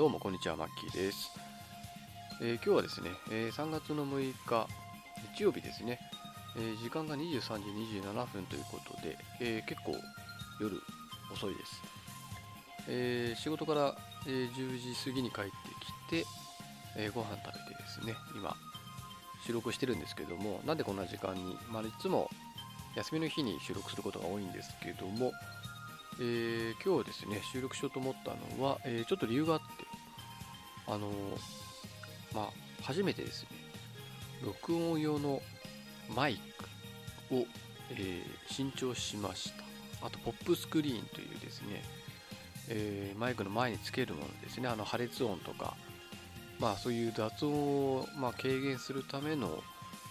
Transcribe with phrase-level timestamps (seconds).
[0.00, 1.30] どうもこんにちは、マッキーです。
[2.40, 4.66] えー今日はですね、えー3月の6日、
[5.36, 6.00] 日曜日ですね、
[6.56, 9.94] えー時間が23時27分ということで、え結構
[10.58, 10.82] 夜
[11.30, 11.82] 遅いです。
[12.88, 13.94] え仕事から、
[14.26, 15.50] え10時過ぎに帰って
[16.08, 16.26] きて、
[16.96, 18.56] えご飯食べてですね、今、
[19.46, 22.30] 収録してるんですけども、なんでこんな時間に、まあ、いつも
[22.96, 25.30] 休みの日に収録することが多いんですけども、
[26.18, 29.89] えー今日ですね、収録しようと思ったのは、えーちょっと理由があって、
[30.90, 31.08] あの
[32.34, 32.50] まあ、
[32.82, 33.48] 初めてですね、
[34.44, 35.40] 録音用の
[36.14, 36.40] マイ
[37.28, 37.46] クを、
[37.90, 38.22] えー
[38.52, 39.52] 新調しまし
[40.00, 40.06] た。
[40.06, 41.82] あと、ポップスクリーンというですね、
[42.68, 45.76] えーマイクの前につけるものですね、あの破裂音とか、
[46.58, 47.52] まあ、そういう雑音
[47.98, 49.62] を、まあ、軽減するための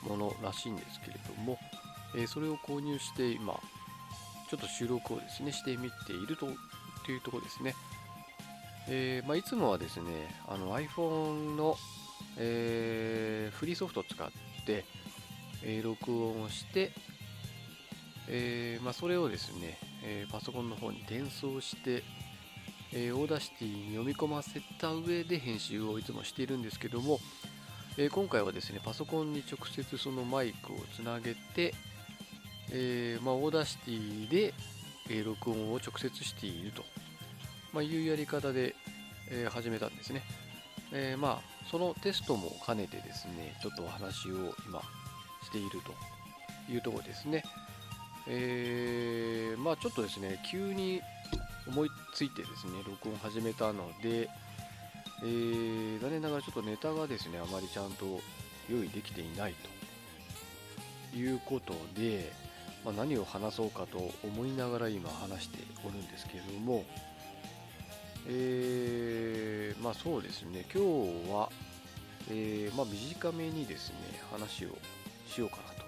[0.03, 1.59] ものらしいんですけれども、
[2.15, 3.59] えーそれを購入して今、
[4.49, 6.47] ちょっと収録をですね、してみていると
[7.05, 7.75] というところですね。
[8.91, 10.05] えーまあ、いつもはですね、
[10.47, 11.77] あの iPhone の、
[12.37, 14.27] えーフリーソフトを使っ
[14.65, 14.83] て、
[15.63, 16.91] えー録音をして、
[18.27, 22.03] えーまあ、それをですね、えーパソコンの方に転送して、
[22.91, 27.19] えー Audacity に読み込ませた上で編集をいつもしているんですけども、
[27.97, 31.75] えー今回はですね、パソコンに直接そのマイクをつなげて、
[32.71, 34.53] えーまあ、 Audacity で、
[35.11, 36.83] えー録音を直接していると、
[37.73, 38.75] まあ、いうやり方で、
[39.31, 40.21] えー始めたんですね。
[40.91, 44.81] えーまあ、そのテストも兼ねてですね、ちょっとお話を今
[45.43, 47.43] しているというところですね。
[48.27, 51.01] えーまあちょっとですね、急に
[51.67, 54.29] 思いついてですね、録音始めたので、
[55.23, 58.19] えー残念ながらちょっとネタがですね、あまりちゃんと
[58.69, 59.53] 用意できていない
[61.11, 62.31] ということで、
[62.85, 66.85] まあ、何を話そうかと思いながら今話しておるんですけれども、
[68.31, 71.49] えーまあそうですね、今日は、
[72.29, 73.95] えーまあ、短めにですね、
[74.31, 74.77] 話を
[75.27, 75.85] しようかなと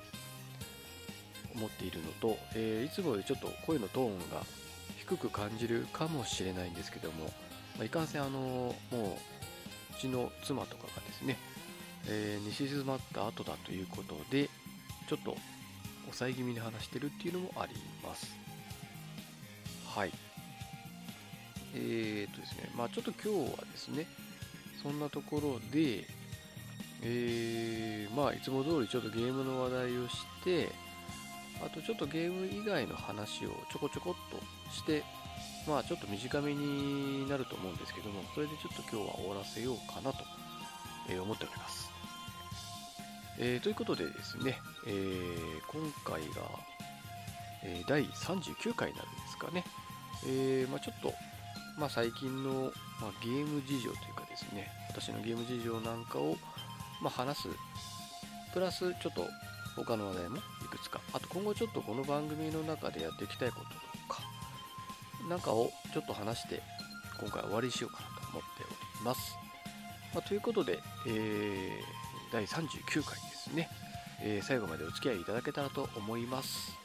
[1.56, 4.44] 思っているのと、えーいつもよりちょっと声のトーンが
[4.98, 7.26] 低く感じるかもしれないんですけども、
[7.78, 9.10] まあ、いかんせん、あのもう、う
[10.00, 11.38] ちの妻とかがですね、
[12.08, 14.50] えー寝静まった後だということで、
[15.08, 15.36] ちょっと
[16.06, 17.74] 抑え気味に話してるっていうのもあり
[18.04, 18.34] ます。
[19.94, 20.31] はい。
[21.74, 24.08] えー、とですね、まあちょっと今日はですね、
[24.84, 26.06] そんなところで、
[27.04, 30.70] えー、まあいつも通りちょっとゲームの話題をして、
[31.66, 35.04] あとちょっとゲーム以外の話をちょこちょこっとして、
[35.68, 40.24] まあちょっと短めになると思うんですけども、それでちょっと今日は終わらせようかなと、
[41.10, 41.90] え思っております。
[43.40, 46.44] えーということでですね、えー今回が、
[47.64, 49.64] え第39回になるんですかね。
[50.26, 51.14] えーまあ、ちょっと、
[51.82, 52.72] まあ、最近の、
[53.02, 56.38] まあ、ゲーム事情というかですね、私のゲーム事情なんかを、
[57.02, 57.48] まあ、話す、
[58.54, 59.28] プラスちょっと
[59.76, 60.40] 他の話題もい
[60.70, 63.74] くつか、あと今後ちょっとこの番組の中でやっていきたいことと
[64.14, 64.22] か、
[65.28, 66.62] なんかをちょっと話して、
[67.20, 69.36] 今回は終わりしようかなと思っております。
[70.14, 70.78] まあ、ということで、
[71.08, 73.70] えー第39回ですね、
[74.22, 76.81] えー最後までお付き合いいただけたらと思います。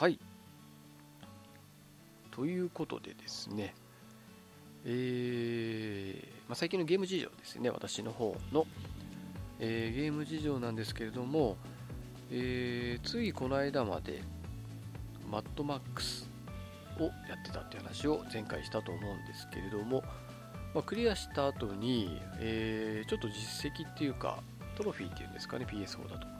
[0.00, 0.18] はい。
[2.30, 3.74] ということでですね、
[4.86, 8.66] えーまあ、最近のゲーム事情ですね、私の方の、
[9.58, 11.58] えーゲーム事情なんですけれども、
[12.30, 14.22] えーついこの間まで、
[15.30, 16.26] マッドマックス
[16.98, 20.02] をやってたっていう話を前回したと思うんですけれども、
[20.74, 24.42] まあ、クリアした後に、えちょっと実績っていうか、
[24.78, 26.39] トロフィーっていうんですかね、PS4 だと。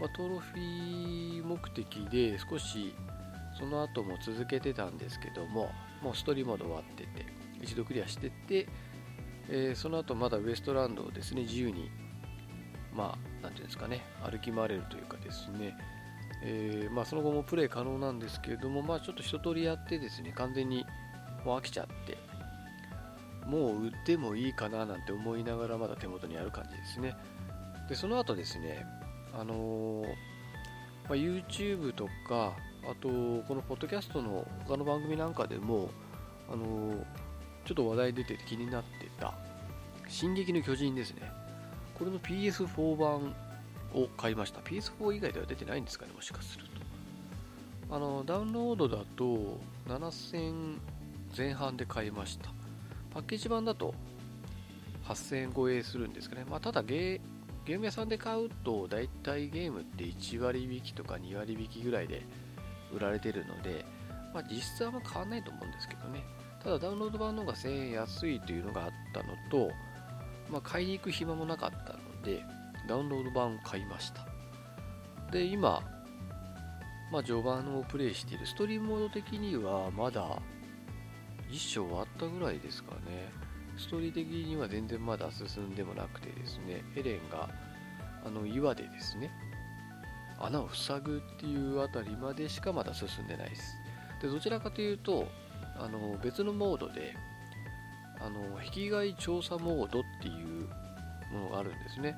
[0.00, 2.94] まあ、トロフィー目的で少し
[3.58, 5.70] その後も続けてたんですけども、
[6.02, 7.26] もうストリーモード終わってて、
[7.60, 8.68] 一度クリアしてて、
[9.48, 11.90] えーその後まだウエストランドをですね、自由に、
[12.94, 15.76] まあ、なんていうんですかね、歩き回れるというかですね、
[16.42, 20.84] えーまあ、その後もプレイ可能なんですけれども、まあ、ちょっと一通りやってですね、完全に
[21.44, 22.18] もう飽きちゃって、
[23.46, 27.16] もう売ってもいいかななんて思いながらまだ手元にある感じですね。
[27.88, 28.86] で、その後ですね、
[29.34, 30.04] あの
[31.08, 32.54] まあ、YouTube とか、
[32.84, 35.90] あと、このポッドキャストの他の番組なんかでも、
[36.50, 37.04] あの
[37.64, 39.34] ちょっと話題出てて気になってた、
[40.08, 41.30] 進撃の巨人ですね。
[41.98, 43.34] これの PS4 版
[43.94, 44.60] を買いました。
[44.60, 46.64] PS4 以外では出てないんですかね、もしかする
[47.88, 47.94] と。
[47.94, 50.78] あの、ダウンロードだと7000
[51.36, 52.50] 前半で買いました。
[53.10, 53.94] パッケージ版だと
[55.06, 56.44] 8000円超えするんですかね。
[56.48, 57.20] まあ、ただゲー、
[57.68, 62.22] ゲーム屋さんで買うと、だいたいゲームって1割引きとか2割引きぐらいで
[62.90, 63.84] 売られてるので、
[64.32, 66.24] まあ、実質はあんま変わんないと思うんですけどね。
[66.64, 69.70] ただダウンロード版の方が1000円安いというのがあったのと、
[70.50, 72.42] まあ、買いに行く暇もなかったので
[72.88, 74.26] ダウンロード版を買いました。
[75.30, 75.82] で今、
[77.12, 80.40] まあ、序盤をプレイしているストリームモード的にはまだ
[81.50, 83.30] 1章終わったぐらいですかね。
[83.78, 87.48] ストーリー的には全然まだ進んでもなくてですねエレンが
[88.24, 89.30] あの岩でですね
[90.38, 93.76] 穴を塞ぐっていうあたりまでしかまだ進んでないです。
[94.22, 95.28] でどちらかというと
[95.76, 97.14] あの別のモードで
[98.20, 100.68] あの引き換え調査モードっていう
[101.32, 102.16] ものがあるんですね。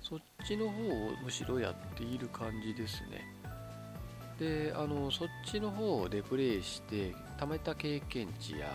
[0.00, 3.24] そっちの方をむしろやっている感じですね。
[4.38, 8.66] であのそっちの方でプレイして貯めた経験値や、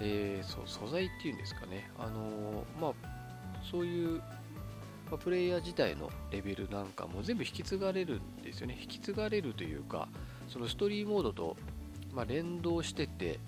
[0.00, 1.90] えー、そう素材っていうんですかね。
[1.98, 2.92] あのまあ
[3.70, 4.22] そういう
[5.10, 8.76] まあ、プレイヤー自体のレベルなんかも全部引き継がれるんですよね。
[8.80, 10.08] 引き継がれるというか
[10.48, 11.56] そのストーリーモードと、
[12.12, 13.38] まあ、連動してて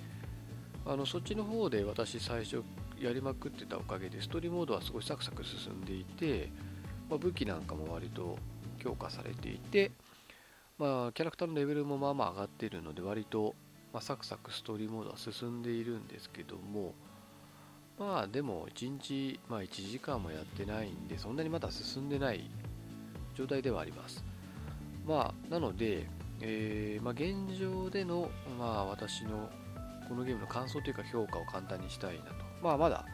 [0.87, 2.63] あのそっちの方で私最初
[2.99, 6.51] やりまくってたおかげでストーリーモードはすごいサクサク進んでいて、
[7.11, 8.39] まあ、武器なんかも割と
[8.79, 9.91] 強化されていて、
[10.79, 13.55] まあ、キャラクターのレベルもまあまあ上がっているので割と、
[13.93, 16.95] まあ、サクサクストーリーモードは進んでいるんですけども
[17.99, 22.51] まあでも1日、まあ、1時間もやってないんでそんなにまだ進んでない
[23.35, 24.25] 状態ではあります。
[25.07, 26.07] まあなので、
[26.41, 29.49] えー、まあ、現状での、まあ、私の
[30.09, 32.35] このゲームの感想というか評価を簡単にしたいなと。
[32.63, 33.07] まあまだ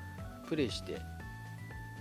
[0.46, 1.00] プレイして、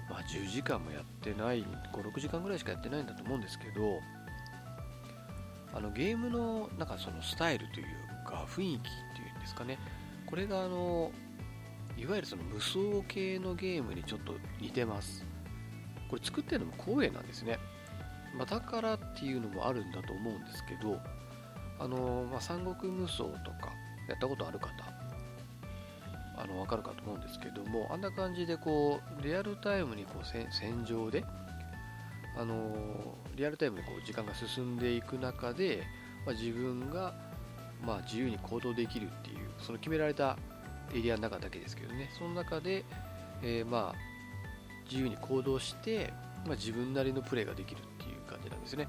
[0.09, 3.99] まあ、10時間もやってない56時間ぐらいしかやってないんだと思うんですけど
[5.73, 7.87] あのゲームのなんかそのスタイルという
[8.37, 8.81] か雰囲気っ
[9.15, 9.77] ていうんですかね。
[10.25, 11.11] これがあの
[11.97, 15.25] いわゆるその無双系のゲームにちょっと似てます。
[16.13, 17.57] これ作ってるのも光栄なんですね、
[18.37, 20.99] まあ、だからっていうのもあるんだと思うんですけど
[21.79, 23.73] あの、まあ、三国無双とか
[24.07, 24.69] やったことある方
[26.37, 31.25] あの分かるかと思うんですけどもあんな感じでこうリアルタイムにこう戦場で
[32.37, 35.81] あのリアルタイムにこう時間が進んでいく中で、
[36.27, 37.15] まあ、自分が
[37.85, 40.37] まあ自由に行動できるっていうその決められた
[40.93, 42.09] エリアの中だけですけどね。
[42.17, 42.83] その中で、
[43.41, 44.13] えー、まあ
[44.89, 46.13] 自由に行動して、
[46.45, 48.87] まあ、自分なりのプレーができるっていう感じなんですね。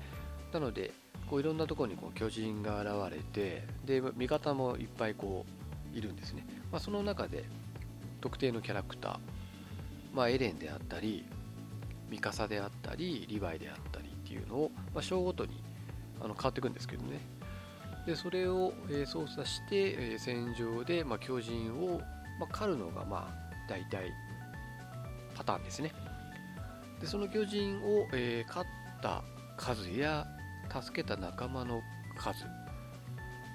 [0.53, 0.93] なので
[1.29, 5.45] こういろんなところにこう巨人が現れてで味方もいっぱいこ
[5.93, 7.45] ういるんですね、まあ、その中で
[8.21, 9.19] 特定のキャラクター、
[10.15, 11.25] まあ、エレンであったり
[12.11, 15.63] ミカサであったりリヴァイであったりっていうのを、まあ、章ごとに
[16.21, 17.21] あの変わっていくんですけどね。
[18.07, 22.01] でそれを、え操作して、え戦場で、ま巨人を、
[22.39, 24.13] ま狩るのがまあ大体
[25.35, 25.93] パターンですね。
[27.01, 28.71] でその巨人を、え勝っ
[29.03, 29.23] た
[29.57, 30.27] 数や
[30.71, 31.83] 助けた仲間の
[32.17, 32.45] 数、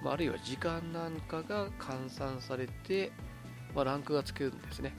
[0.03, 3.11] まあ、るいは時間なんかが換算されて、
[3.75, 4.93] ま、ランクがつけるんですね。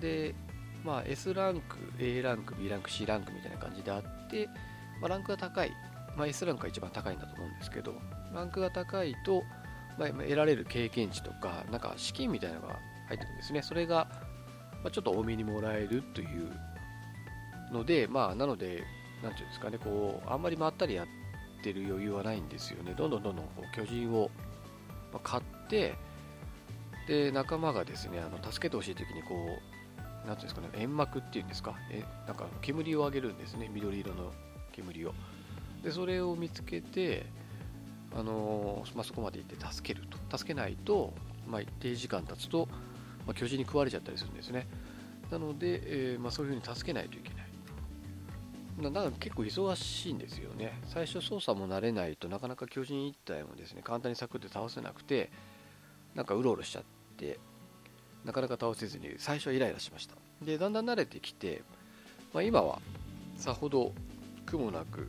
[0.00, 0.34] で、
[0.84, 4.48] まあ、S ランク A ランク B ランク C ランクみたいな感じであって、
[5.00, 5.72] ま、ランクが高い、
[6.16, 7.94] まあ、S ランクが一番高いんだと思うんですけど
[8.34, 9.44] ランクが高いと、
[9.98, 12.78] まあ、得られる経験値とか、なんか資金みたいなのが
[13.08, 13.62] 入ってくるんですね。
[13.62, 14.08] それが、
[14.82, 16.50] ま、ちょっと多めにもらえるという
[17.72, 18.82] ので、まあ、なので、
[19.22, 21.06] なんていうんですかね、こう、あんまりまったりやっ
[21.62, 22.94] てる余裕はないんですよね。
[22.96, 24.30] どんどんどんどんこう巨人を
[25.22, 25.94] 買って、
[27.06, 29.34] で、仲間がですね、あの助けてほしいときに、こ
[30.24, 34.32] う、なんていうんですかね、煙幕っていうんですか、えなんか煙を上げるんですね、緑色の
[34.72, 35.14] 煙を。
[35.82, 37.26] で、それを見つけて、
[38.16, 40.38] あのまあ、そこまで行って助けると。
[40.38, 41.12] 助けないと、
[41.48, 42.68] まあ、一定時間経つと、
[43.26, 44.68] まあ、巨人に食われちゃったりするんですね。
[45.30, 45.80] なので、
[46.12, 47.44] えー、まあ、そういうふうに助けないといけない。
[48.80, 50.80] なだか結構忙しいんですよね。
[50.86, 55.30] 最初操作も慣れないとなかなか巨人一体もですね簡単にサクッと倒せなくて
[56.14, 56.84] なんかうろうろしちゃっ
[57.16, 57.38] て
[58.24, 60.16] なかなか倒せずに最初はイライラしました。
[60.42, 61.62] でだんだん慣れてきて、
[62.32, 62.80] まあ、今は
[63.36, 63.92] さほど
[64.44, 65.08] 苦もなく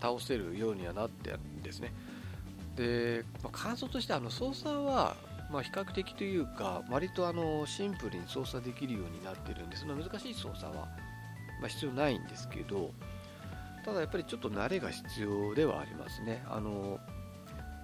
[0.00, 1.92] 倒せるようにはなってんですね。
[2.76, 5.16] で、まあ、感想としてあの操作は、
[5.50, 10.88] まあ、比較的というか割とあのシンプルに操作できるようになってるんでその難しい操作は、
[11.60, 12.90] ま、必要ないんですけど
[13.84, 16.42] ただやっぱりちょっと慣れが必要ではありますね。
[16.48, 16.98] あの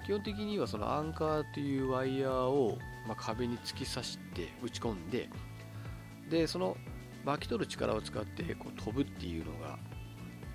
[0.07, 5.29] 基本的にはそのアンカーというワイヤーを、ま壁に突き刺して打ち込んで
[6.31, 6.77] でその
[7.25, 9.79] 巻き取る力を使ってこう飛ぶっていうのが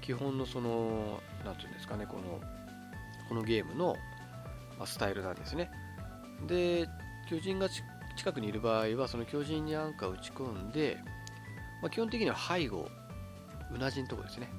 [0.01, 2.39] 基本のその何て言うんですかねこの
[3.27, 3.95] このゲームの
[4.86, 5.72] スタイルなんですね。
[6.48, 6.88] で、
[7.29, 10.98] 巨人が近くにいる場合は、その巨人にアンカーを打ち込んで、
[11.82, 12.89] まあ、基本的には背後、
[13.74, 14.50] うなじのとこですね。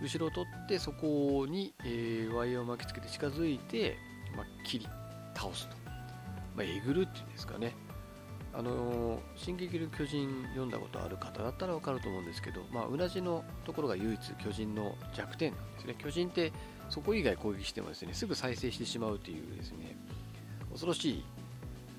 [0.00, 3.96] 後ろを取ってそこに、えー、ワイヤーを巻きつけて近づいて、
[4.36, 4.88] まあ、切り
[5.34, 5.76] 倒すと、
[6.54, 7.74] まあ、えぐるっていうんですかね
[8.54, 16.52] あのー「進撃の巨人」読んだことある方だったら分かると思うんですけど、まあ、うなじのところが唯一巨人の弱点なんですね巨人って
[16.88, 18.14] そこ以外攻撃してもですね。
[18.14, 19.96] すぐ再生してしまうというですね
[20.70, 21.24] 恐ろしい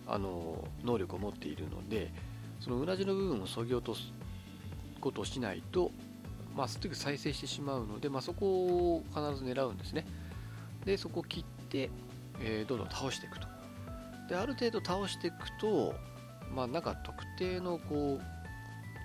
[0.08, 2.12] あの能力を持っているので
[2.60, 4.12] そのうなじの部分を削ぎ落とす
[5.00, 5.92] ことをしないと、
[6.56, 10.06] まあ、すぐ再生してしまうので、まあ、そこを必ず狙うんですね。
[10.86, 11.90] でそこを切って、
[12.42, 13.48] えー、どんどん倒していくと。
[14.28, 15.96] である程度倒していくと、
[16.54, 18.24] まあ、なんか特定のこう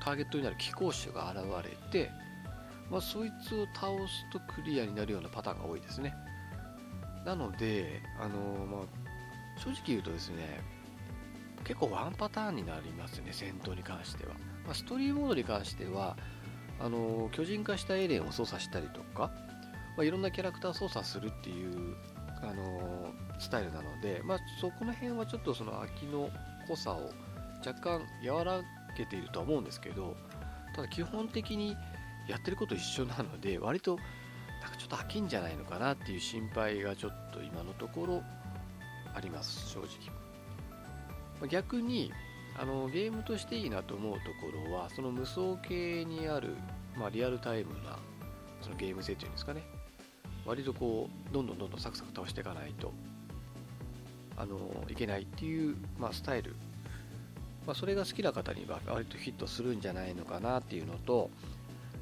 [0.02, 2.10] ターゲットになる貴公子が現れて、
[2.90, 6.14] まあ、そいつを倒すとクリアになるようなパターンが多いですね。
[7.24, 9.04] なので、あのまあ、
[9.56, 10.60] 正直言うとですね
[11.64, 16.16] 結構ワンパターンになりますね戦闘に関しては、まあ、ストーリーモードに関しては
[16.80, 19.30] あの巨人化したエレンを操作したりとか、
[19.96, 21.94] まあ、いろんなキャラクターを操作するっていう
[22.42, 23.06] あの
[23.38, 26.28] スタイルなので、まあ、そこの辺はちょっとその飽きの
[26.68, 27.10] 濃さを
[27.66, 28.60] 若干和ら
[28.98, 30.16] げているとは思うんですけど
[30.74, 31.76] ただ基本的に
[32.28, 33.96] やってること一緒なので割と
[34.62, 38.22] なんかちょっと飽きんじゃないのかなっていう心配がちょっと今のところ
[39.14, 41.48] あります正直。
[41.48, 42.12] 逆に
[42.58, 46.56] あのゲームとしていいなと思うところはその無双系にある、
[46.96, 47.98] まあ、リアルタイムな
[48.62, 49.62] そのゲーム性というんですかね。
[50.46, 52.92] 割とこうどんどんどんどんサクサク倒していかないと
[54.36, 56.54] あのいけないっていう、まあ、スタイル、
[57.66, 61.30] まあ、それが好きな方には割とヒットするんじゃないのかなっていうのと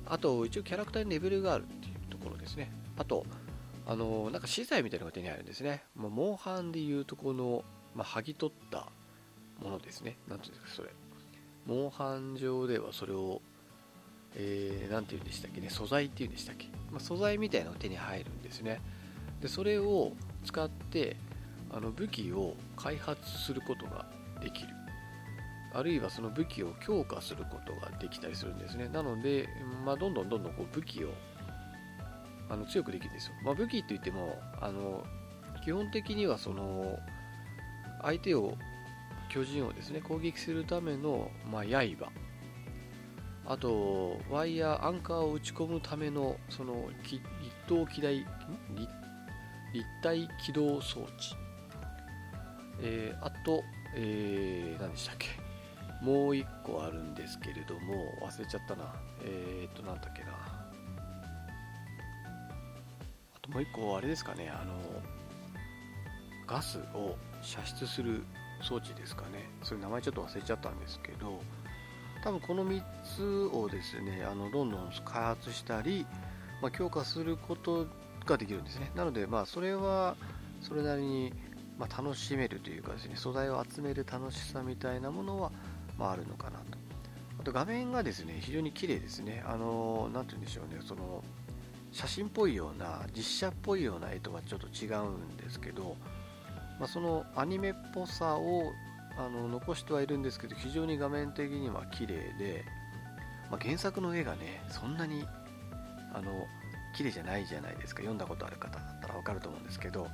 [0.06, 2.71] あと一応キャラクターにレベルがあるっていうところですね。
[2.97, 3.25] あと
[3.87, 8.88] あのなんか資材みたいなのが手に入るんですね、まあ、モンハンでいうとこの、まあ、剥ぎ取った
[9.61, 10.16] ものですね。
[10.28, 10.90] なんていうんですかそれ。
[11.66, 13.40] モンハン上ではそれを
[14.35, 15.68] えー、て言うんでしたっけね。
[15.68, 18.80] 素材っていうんでしたっけ、まあ、素材みたいなのが手に入るんですね。
[19.40, 20.12] でそれを
[20.44, 21.16] 使って
[21.71, 24.06] あの武器を開発することが
[24.40, 24.68] できる。
[25.75, 28.88] あるいはその武器を強化することができたりするんですね。
[28.88, 29.49] なので、
[29.85, 31.12] まあ、どんどんどんどんこう武器を
[32.50, 35.05] あの強くできるんですよ、まあ、武器って言ってもあの
[35.64, 36.99] 基本的にはその
[38.02, 38.57] 相手を
[39.31, 42.12] 巨人をですね攻撃するための、まあ、刃。
[43.45, 47.21] あとワイヤーアンカーを打ち込むためのその立
[47.67, 48.26] 体機台
[49.73, 51.11] 立体起動装置、
[52.81, 53.64] えー、あと、
[53.97, 55.41] えー、何でしたっけ？
[56.02, 58.92] もう1個あるんですけれども忘れちゃったな。
[59.23, 60.32] えー、っとなんだっけな。
[63.35, 64.50] あともう1個あれですかね。
[64.50, 64.75] あの
[66.47, 68.25] ガスを射出する
[68.62, 69.49] 装置ですかね。
[69.62, 71.40] それ名前ちょっと忘れちゃったんですけど
[72.25, 72.82] 多分この3
[73.16, 76.04] つをですねあのどんどん開発したり、
[76.61, 77.87] まあ、強化すること
[78.26, 78.90] ができるんですね。
[78.97, 80.16] なのでまあそれは
[80.61, 81.32] それなりに
[81.78, 85.52] ま楽しめるというかですね素材を集める楽しさみたいなものは
[85.99, 86.78] まあ、るのかなと。
[87.40, 89.42] あと画面がですね非常に綺麗ですね。
[89.46, 90.80] あの何て言うんでしょうね。
[90.87, 91.22] その
[91.90, 95.96] 写真っぽいような実写っぽいような絵とはちょっと違うんですけど、
[96.80, 98.72] まあ、そのアニメっぽさを
[99.18, 102.64] あの残してはいるんですけど非常に画面的には綺麗で、
[103.50, 105.26] まあ、原作の絵がねそんなに
[106.14, 106.46] あの
[106.96, 108.00] 綺麗じゃないじゃないですか。
[108.00, 110.08] 読んだことある方だったら分かると思うんですけど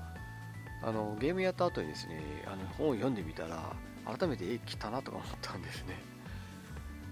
[0.82, 3.72] あのゲームやった後にですねあの本を読んでみたら
[4.16, 5.96] 改めて絵来たなとか思ったんですね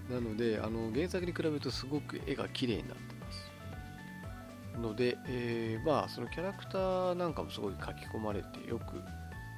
[0.09, 9.01] なのであの原作に比べるとすごく絵が綺麗になってますので、えー、まあそのキャラクターなんかもすごい書き込まれてよく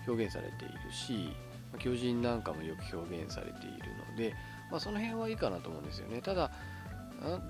[0.07, 1.33] 表現されているし
[1.77, 4.33] 巨人なんかもよく表現されているので、
[4.71, 6.21] まあ、その辺はいいかなと思うんですよね。
[6.21, 6.51] ただ、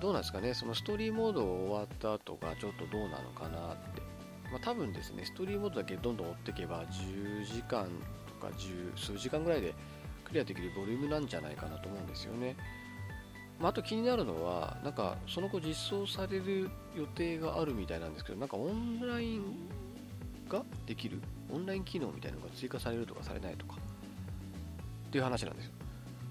[0.00, 4.02] どうなんですかね、そのストーリーモード終わった後がちょっとどうなのかなって。
[4.50, 7.88] まあ、多分ですね、ストーリーモードだけどんどん追っていけば、10時間
[8.40, 9.74] か10数時間ぐらいで
[10.24, 12.56] クリアできるボリュームなんじゃないかなと思うんですよね。
[13.60, 19.42] まあ、あと気になるのは、なんかその後実装される予定があるみたいなんですけど、なんかオンライン
[20.48, 21.20] ができる、
[21.52, 23.76] オンライン機能みたいなのが追加されるとかされないとか、
[25.08, 25.72] っていう話なんですよ。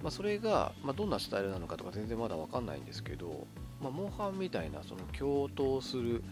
[0.01, 3.45] まあ、それが、まあ、どんなスタイルなのかとか全然まだ分かんないんですけど、
[3.81, 6.23] まあ、モンハンみたいなその共闘する、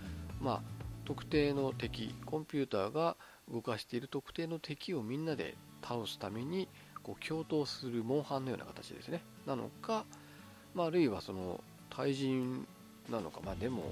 [0.41, 0.61] まあ、
[1.05, 3.17] 特定の敵コンピューターが
[3.51, 6.67] 動かしている特定の敵をみんなで倒すために
[7.03, 9.21] こう共闘するモンハンのような形ですね。
[9.45, 10.05] なのか、
[10.73, 12.67] まあ、あるいはその対人
[13.09, 13.39] なのか。
[13.43, 13.91] まあでも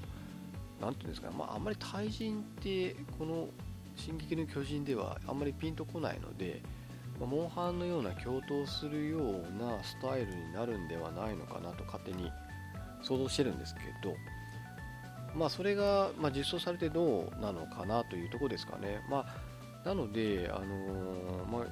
[0.80, 3.48] 何ていうんですか、まあ、あんまり対人ってこの
[3.96, 6.62] 「進撃の巨人」ではあんまりピンとこないので
[7.18, 12.30] まモンハンのような共闘するようなスタイルになるんではないのかなと勝手に
[13.02, 14.14] 想像してるんですけど、
[15.34, 19.00] まあ、それが、まあ、実装されてどうなのかなというとこですかね。
[19.08, 19.26] まあ、
[19.86, 21.66] なので、あのー、まあ、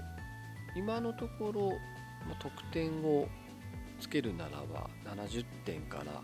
[0.76, 1.70] 今のところ、
[2.28, 3.26] まあ、得点を
[3.98, 6.22] つけるならば70点から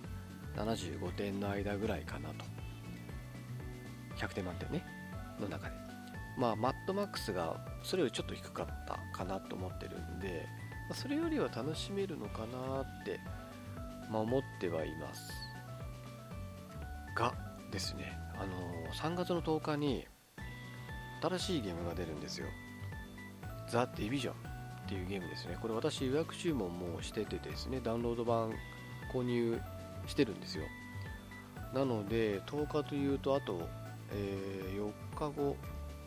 [0.65, 2.45] 75点の間ぐらいかなと。
[4.17, 4.85] 100点満点ね、
[5.41, 5.75] の中で。
[6.39, 10.47] まあ、マットマックスがそれよりちょっと低かったかなと思ってるんで、
[10.89, 13.19] まあ、それよりは楽しめるのかなって、
[14.09, 15.33] まあ、思ってはいます。
[17.17, 17.35] が
[17.73, 20.07] ですね、あのー、3月の10日に
[21.21, 22.47] 新しいゲームが出るんですよ。
[23.69, 25.57] ザ・ディビジョンっていうゲームですね。
[25.61, 28.53] これ私予約注文もしててですね、ダウンロード版
[29.13, 29.61] 購入
[30.07, 30.65] してるんですよ。
[31.75, 33.69] なので、10日というと、あと、
[34.13, 35.57] えー、4日後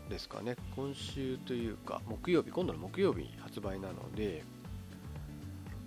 [0.10, 4.44] ですかね、今週というか、木曜日、今度の木曜日発売なので、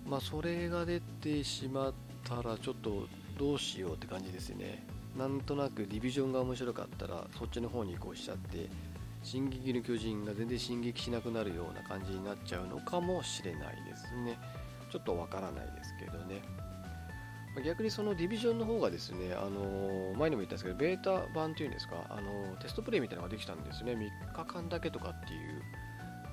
[0.07, 1.93] まあ、それが出てしまっ
[2.23, 3.07] たら、ちょっと
[3.37, 4.87] どうしようって感じですね。
[5.17, 8.69] なんとなくディビジョンが面白かったらそっちの方に移行しちゃって
[9.27, 14.39] 進撃の巨人が全然進撃しなくなるような感じになっちゃうのかもしれないですね。
[14.89, 16.41] ちょっとわからないですけどね。
[17.65, 25.61] 逆にそのディビジョンの方がですね、あの前にも言ったんですけど、ベータ版っていうんですか、あのテストプレイみたいなのができたんですね、3日間だけとかっていう、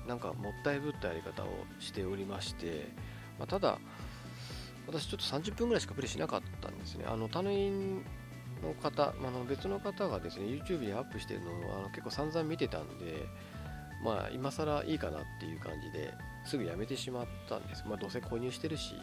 [0.07, 1.47] なんかもったいぶったやり方を
[1.79, 2.93] しておりまして、
[3.37, 3.77] まあ、ただ、
[4.87, 7.03] 私ちょっと30分ぐらいしかプレイしなかったんですね。
[7.05, 8.05] あの、他人
[8.63, 13.25] の方、まあの別の方がですね、YouTube にアップしてるのをあの結構散々見てたんで、
[14.03, 16.13] まあ、今更いいかなっていう感じで
[16.45, 17.83] すぐやめてしまったんです。
[17.87, 18.95] まあ、どうせ購入してるし、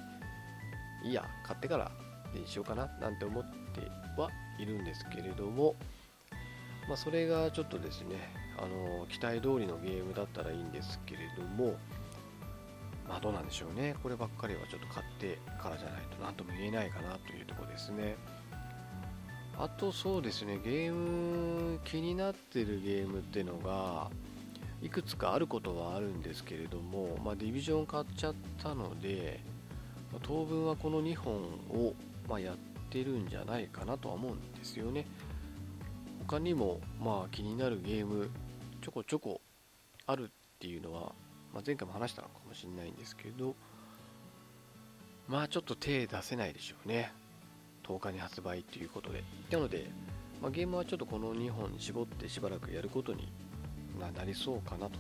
[1.05, 1.91] いいや、買ってから
[2.35, 3.81] にしようかななんて思って
[4.21, 5.75] はいるんですけれども、
[6.89, 8.17] まあ、それがちょっとですね、
[8.59, 11.77] あの期待通りのゲームだったらいいんですけれども、
[13.09, 13.97] まあどうなんでしょうね。
[14.03, 18.17] こればっかりはちょっと買ってからじゃないと何とも言えないかなというところですね。
[19.59, 24.11] あとそうですね、ゲーム、気になってるゲームっていうのが、
[24.83, 29.41] いくつかあることはあるんですけれども、まあ、ディビジョン買っちゃったので、
[30.13, 31.35] ま、当分はこの2本
[31.71, 31.95] を、
[32.29, 32.57] まあ、やっ
[32.91, 35.07] てるんじゃないかなとは思うんですよね。
[36.27, 38.31] 他にも、まあ、気になるゲーム、
[38.83, 39.41] ちょこちょこ
[40.07, 40.27] あるっ
[40.59, 41.13] ていうのは、
[41.53, 43.55] まあ、前回も話したのかもしれないんですけど、
[45.29, 47.13] まあちょっと手出せないでしょうね。
[47.87, 49.25] 10日に発売ということで。
[49.51, 49.91] なので、
[50.41, 53.33] まあ、ゲームはちょっとこの2本に絞ってしばらくやることに
[53.99, 54.99] なりそうかなと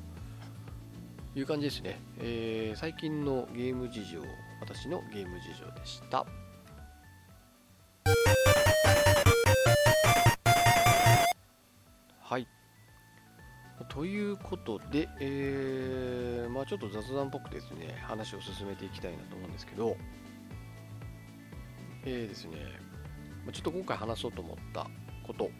[1.34, 1.98] いう感じですね。
[2.18, 4.20] えー、最近のゲーム事情、
[4.60, 6.26] 私のゲーム事情でした。
[12.20, 12.46] はい。
[13.88, 19.96] ということで、えー、まあちょっと雑談っぽくですね、話を進めていきたいなと思うんですけど、
[22.04, 22.56] えーですね、
[23.52, 24.88] ちょっと今回話そうと思った
[25.24, 25.50] こと、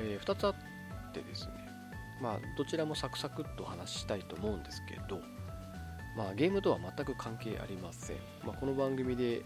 [0.00, 0.54] えー、2つあっ
[1.12, 1.52] てですね、
[2.20, 5.20] まあ、どちらもサクサクっと話したいと思うんですけど、
[6.16, 8.16] まあ、ゲームとは全く関係ありません。
[8.44, 9.42] まあ、この番組で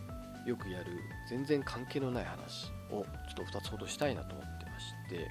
[0.46, 0.92] よくやる
[1.28, 5.30] 全然関係のない話をちょっと2つほどしたいなと思ってまして、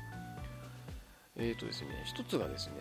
[1.36, 2.74] えっ、ー、とですね、1つがですね、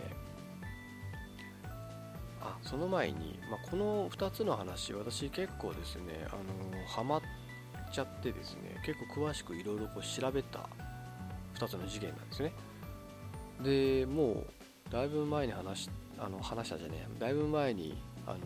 [2.39, 7.42] あ、その前に、まあ、この2つの話、私結構ですね、あのハマって
[7.93, 10.67] ちゃってですね結構詳しくいろいろ調べた
[11.55, 12.53] 2つの事件なんですね。
[13.63, 14.43] でも
[14.89, 18.37] うだいぶ前に話しあの話したじゃねえだいぶ前にあの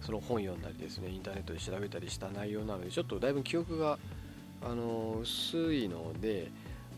[0.00, 3.98] その本読んだりですねインターネットで調べたりした内容なのでちょっとだいぶ記憶が
[4.62, 6.50] あの薄いので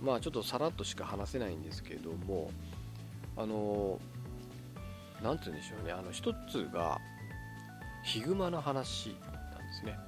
[0.03, 2.51] まあちょっとさらっとしか話せないんですけども
[3.37, 3.99] あの
[5.23, 5.93] 何て言うんでしょうね。
[5.93, 7.01] あの一つが
[8.05, 9.17] ヒグマの話
[9.55, 9.99] なんですね。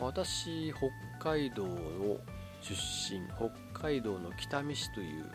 [0.00, 0.72] 私
[1.18, 2.18] 北海道の
[2.60, 5.30] 出身北海道の北見市という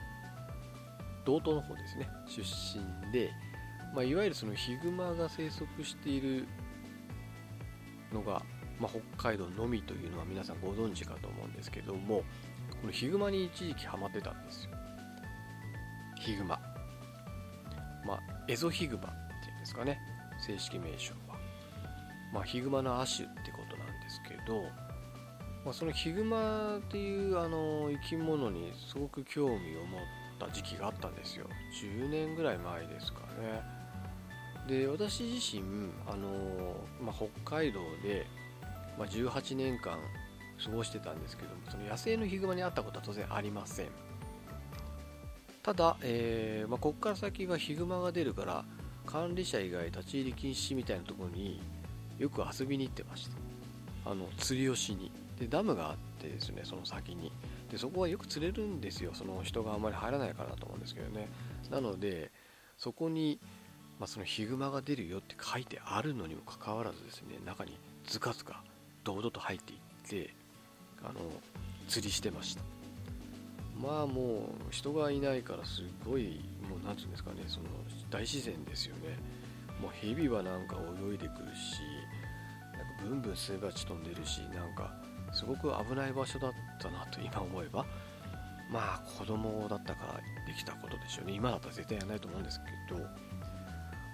[1.25, 2.09] 道東の方ですね。
[2.27, 2.41] 出
[2.77, 3.31] 身で、
[3.93, 6.47] まあ、いわゆるそのヒグマが生息している
[8.11, 8.41] のが、
[8.79, 12.23] まあ、北海道のみというのは皆さんご存知かと思うんですけども
[12.81, 14.71] このヒグマに一時期ハマってたんですよ。
[16.19, 16.59] ヒグマ。
[18.05, 19.05] まあエゾヒグマっ
[19.43, 19.99] ていうんですかね。
[20.45, 21.37] 正式名称は。
[22.33, 23.58] まあヒグマの亜種ってこと
[24.49, 24.63] ど、
[25.63, 30.01] まあ、そのヒグマっていうあの生き物にすごく興味を持っ
[30.39, 31.45] た時期があったんですよ。
[31.81, 33.61] 10年ぐらい前ですかね。
[34.67, 38.27] で私自身あの、まあ、北海道で、
[38.97, 39.97] まあ、18年間
[40.63, 43.87] 過ごしてたんですけどもその野生のヒグマに会ったことは当然ありません。
[45.63, 48.65] ただ、えーまあ、ここから先がヒグマが出るから
[49.05, 51.61] 管理者以外立ち入り禁止みたいなところに
[52.17, 53.38] よく遊びに行ってました
[54.09, 55.11] あの釣りをしに。
[55.39, 57.31] でダムがあってですねその先に。
[57.71, 59.11] でそこはよく釣れるんですよ。
[59.13, 61.29] その人があんまり入らないからだと思うんですけどね。
[61.69, 62.31] なので
[62.77, 63.39] そこに、
[63.99, 68.63] まあ、そのヒグマが出るよって書いてあるのにもかかわらずですね中にズカズカ
[69.03, 69.79] 堂々と入っていっ
[70.25, 70.33] て
[71.03, 71.19] あの
[71.87, 72.61] 釣りしてました。
[73.79, 77.67] まあもう人がいないからすごいもう何て言うんですかねその
[78.09, 79.17] 大自然ですよね。
[79.81, 80.75] もう蛇はなんか
[81.09, 81.79] 泳いでくるし
[83.03, 84.93] ブンブンスズバチ飛んでるしなんか
[85.31, 87.85] すごく危ない場所だったなと今思えば。
[88.71, 90.13] まあ子供だったから
[90.45, 91.33] できたことでしょうね。
[91.33, 93.01] 今だったら絶対やらないと思うんですけど。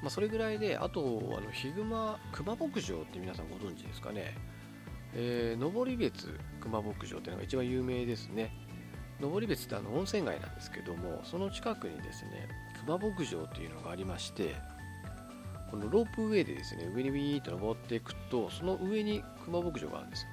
[0.02, 4.38] まあ、それぐらいであとあのヒグマ熊牧場って皆さんご存知ですかね。
[5.14, 8.52] えー、登別熊牧場っていうのが一番有名ですね。
[9.20, 12.50] 登別ってあの温泉街なんですけどもその近くにですね
[12.86, 14.56] 熊牧場っていうのがありまして
[15.72, 20.30] このロープウェイでですね上にビーッと登っていくとその上に熊牧場があるんですよ。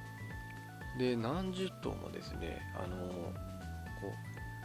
[0.98, 3.32] で何十頭もですねあのこ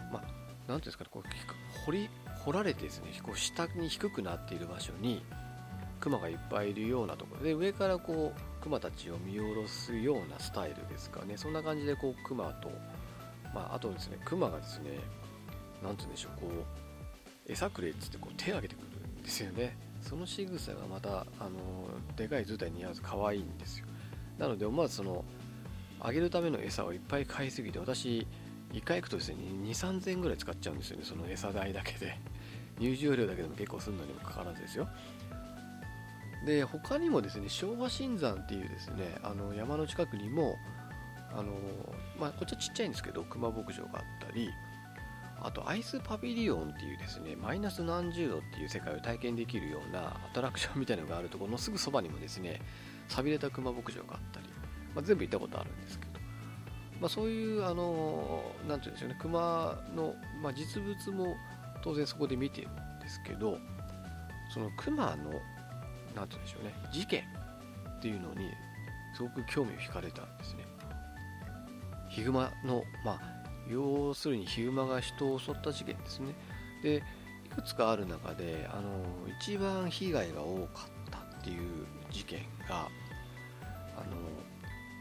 [0.10, 2.10] うまあ何ていうんですかねこう掘り
[2.44, 5.24] 掘られてですねこう下に低くなっている場所に
[6.00, 7.44] クマがいっぱいいるようなところ。
[7.44, 11.38] で上からこうクマたちを見下ろすようなスタイルですかね。
[11.38, 12.70] そんな感じでこうクマと、
[13.54, 15.00] まあ、あとですねクマがですね
[15.82, 19.87] 何て言うんでしょうこう餌くれっつってこう手を挙げてくるんですよね。
[20.02, 21.58] その仕草がまたあの
[22.16, 23.86] でかい図体に似合わず可愛いんですよ。
[24.38, 25.26] なので思わずその
[26.00, 28.28] あげるための餌をいっぱい買いすぎて私
[28.74, 32.18] 1回行くとですね2 3 0 0 0円ぐらい使っちゃうんですよねその餌代だけで。
[32.80, 34.88] 入場料だけでも結構するのにもかかわらずですよ。
[36.46, 40.56] で他にもですね昭和新山っていうですねあの山の近くにも
[41.32, 41.52] あの
[42.20, 44.50] まあ、こっちはちっちゃいんですけど熊牧場があったり
[45.42, 52.62] あとアイスパビリオンっていうですねマイナス何十度っていう世界を体験できるようなアトラクションみたいなのがあるところのすぐそばにもですね
[53.08, 54.48] 寂れた熊牧場があったり、
[54.96, 56.12] まあ、全部行ったことあるんですけど、
[57.00, 61.36] まあ、そういうあの何て言うんでしょうね熊の、まあ、実物も
[61.84, 63.60] 当然そこで見てるんですけど
[64.54, 65.32] その熊の
[66.16, 67.24] 何て言うんでしょうね事件
[67.98, 68.52] っていうのに
[69.16, 70.64] すごく興味を惹かれたんですね。
[72.10, 73.37] ヒグマのまあ
[73.70, 76.34] 要するにヒグマが人を襲った事件ですね。
[76.84, 77.04] で
[77.46, 79.04] いくつかある中であの
[79.42, 82.88] 一番被害が多かったっていう事件が
[83.96, 84.16] あの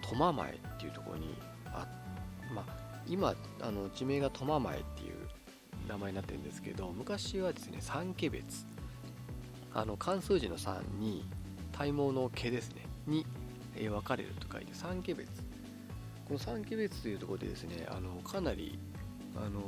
[0.02, 1.86] 苫前っていうところにあ
[2.54, 5.14] まあ今あの地名が苫前っていう
[5.88, 8.66] 名前になってるんですけど昔はですね三家別。
[9.74, 11.22] あの漢数字の3に
[11.72, 13.26] 体毛の毛ですねに
[13.74, 15.45] 分かれると書いて三家別。
[16.26, 18.78] この三家別というところでですねあのかなり
[19.36, 19.60] あの、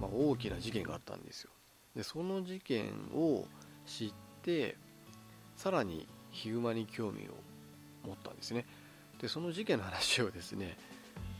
[0.00, 1.50] まあ、大きな事件があったんですよ。
[1.94, 3.44] でその事件を
[3.86, 4.76] 知って
[5.56, 7.32] さらにヒグマに興味を
[8.06, 8.64] 持ったんですね。
[9.20, 10.76] でその事件の話をですね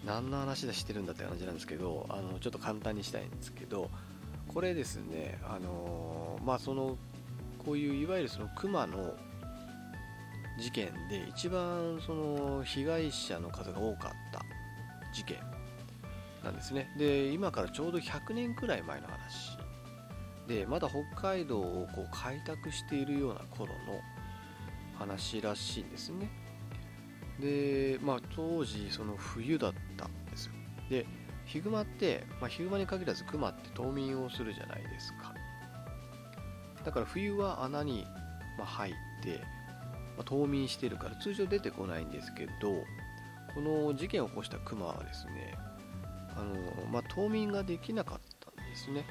[0.05, 3.90] 何の話でしてるんだって感じなんですけどあのちょっと簡単にしたいんですけど
[4.47, 6.97] これですねあのまあその
[7.64, 9.14] こういういわゆるその熊の
[10.59, 14.43] 事件で一番その被害者の数が多かった
[15.12, 15.38] 事件
[16.45, 16.93] なんですね。
[16.99, 19.59] で今からちょうど100年くらい前の話。
[20.49, 24.01] でまだ北海道をこう開拓しているような頃の
[24.99, 26.29] 話らしいんですね。
[27.41, 30.53] でまあ当時その冬だったんですよ。
[30.91, 31.07] で
[31.45, 35.35] ヒグマって、まあ、ヒグマに限らずクマって冬眠をするじゃないですか。
[36.85, 38.05] だから冬は穴に、
[38.59, 39.41] ま入って、
[40.16, 42.85] まあ、冬眠してるから通常出てこないんですけど
[43.55, 45.55] この事件を起こしたクマはですね
[46.37, 49.05] あの、まあ、冬眠ができなかったんですね。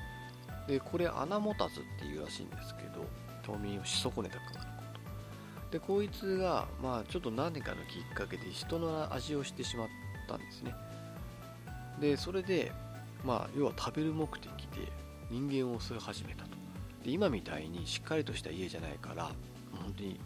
[0.68, 3.06] でこれ穴持たずっていうらしいんですけど
[3.44, 5.72] 冬眠をし損ねたクマのこと。
[5.72, 9.88] でこいつが、まあ、ちょっと何かのきっかけで人の味をしてしまっ
[10.28, 10.74] たんですね。
[12.00, 12.72] でそれで
[13.24, 14.92] まあ要は食べる目的で
[15.30, 16.50] 人間を襲い始めたと。
[17.04, 19.32] で今みたいにしっかりとした家じゃないから
[19.72, 20.20] 本当に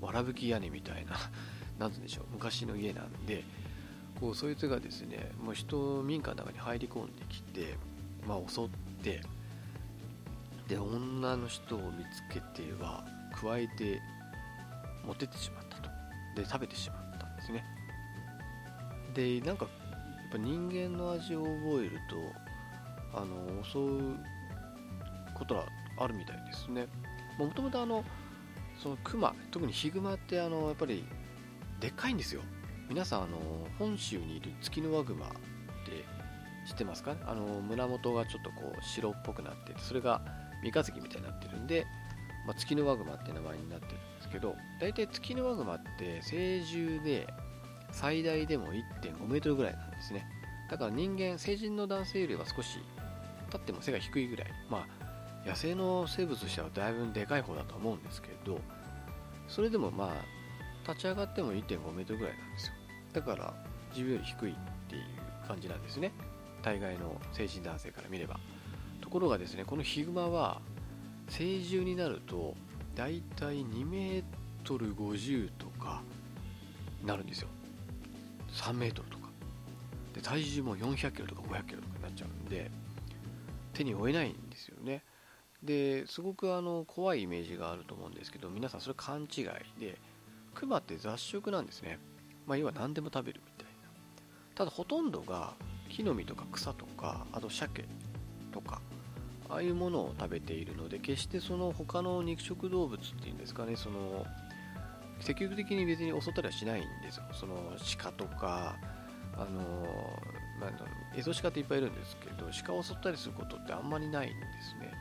[0.00, 1.12] わらぶき屋根みたいな
[1.78, 3.44] 何て言うんでしょう昔の家なんで
[4.20, 7.76] こうそいつがですねもう人民家の中に入り込んできて、
[8.26, 8.68] まあ、襲っ
[9.02, 9.20] て
[10.68, 13.04] で女の人を見つけては
[13.40, 14.00] 加えて
[15.06, 15.88] 持ってってしまったと。
[16.36, 17.64] で食べてしまったんですね。
[19.14, 19.70] でなんかや
[20.28, 24.16] っぱ人間の味を覚えるとあの襲う
[25.34, 25.66] ことは
[25.98, 26.86] あるみたいですね。
[27.38, 28.04] もともとあの
[28.82, 31.04] そのクマ特にヒグマってあのやっぱり
[31.80, 32.42] でっかいんですよ。
[32.88, 33.38] 皆さんあの
[33.78, 35.36] 本州にいるツキノワグマって
[36.66, 37.16] 知ってますか？
[37.26, 40.22] あの胸元がちょっとこう白っぽくなっててそれが
[40.62, 41.86] 三日月みたいになってるんで、
[42.46, 47.26] まあ、ツキノワグマって名前になってるんですけど大体ツキノワグマって成獣で
[47.92, 50.26] 最大でも1.5メートルぐらいなんですね。
[50.70, 52.78] だから人間成人の男性よりは少し
[53.46, 54.48] 立っても背が低いぐらい。
[54.70, 54.86] まあ
[55.46, 58.60] 野生の生物としてはだいぶでかい方だと思うんですけど
[59.48, 62.72] それでもまあ立ち上がっても1.5メートルぐらいなんですよ。
[63.12, 63.54] だから
[63.90, 64.54] 自分より低いっ
[64.88, 65.02] ていう
[65.46, 66.12] 感じなんですね。
[66.62, 68.38] 大概の成人男性から見れば。
[69.00, 70.60] ところがですねこのヒグマは
[71.28, 72.54] 成獣になると
[72.94, 74.24] だいたい2メー
[74.64, 76.02] トル50とか
[77.04, 77.48] なるんですよ。
[78.52, 79.28] 3メートルとか。
[80.14, 82.70] で体重も400キロとか500キロとかになっちゃうんで
[83.74, 85.02] 手に負えないんですよね。
[85.62, 89.44] ですごくあの怖いイメージがあると思うんですけど皆さんそれ勘違い
[89.80, 89.98] で
[90.54, 91.98] クマって雑食なんですね。
[92.46, 93.88] まあ要は何でも食べるみたいな。
[94.54, 95.54] ただほとんどが
[95.88, 97.84] 木の実とか草とかあと鮭
[98.52, 98.80] とか
[99.48, 104.26] ああいうものを食べているので決してその他の肉食動物っていうんですかねその
[105.20, 107.24] 積極的に別に襲ったりはしないんですよ。
[107.32, 107.56] その
[107.98, 108.76] 鹿とか
[109.36, 109.86] あの
[110.60, 110.70] まあ、
[111.16, 114.92] エゾシカっていっぱいいるんですけど鹿を襲ったりすることってあんまりないんですね、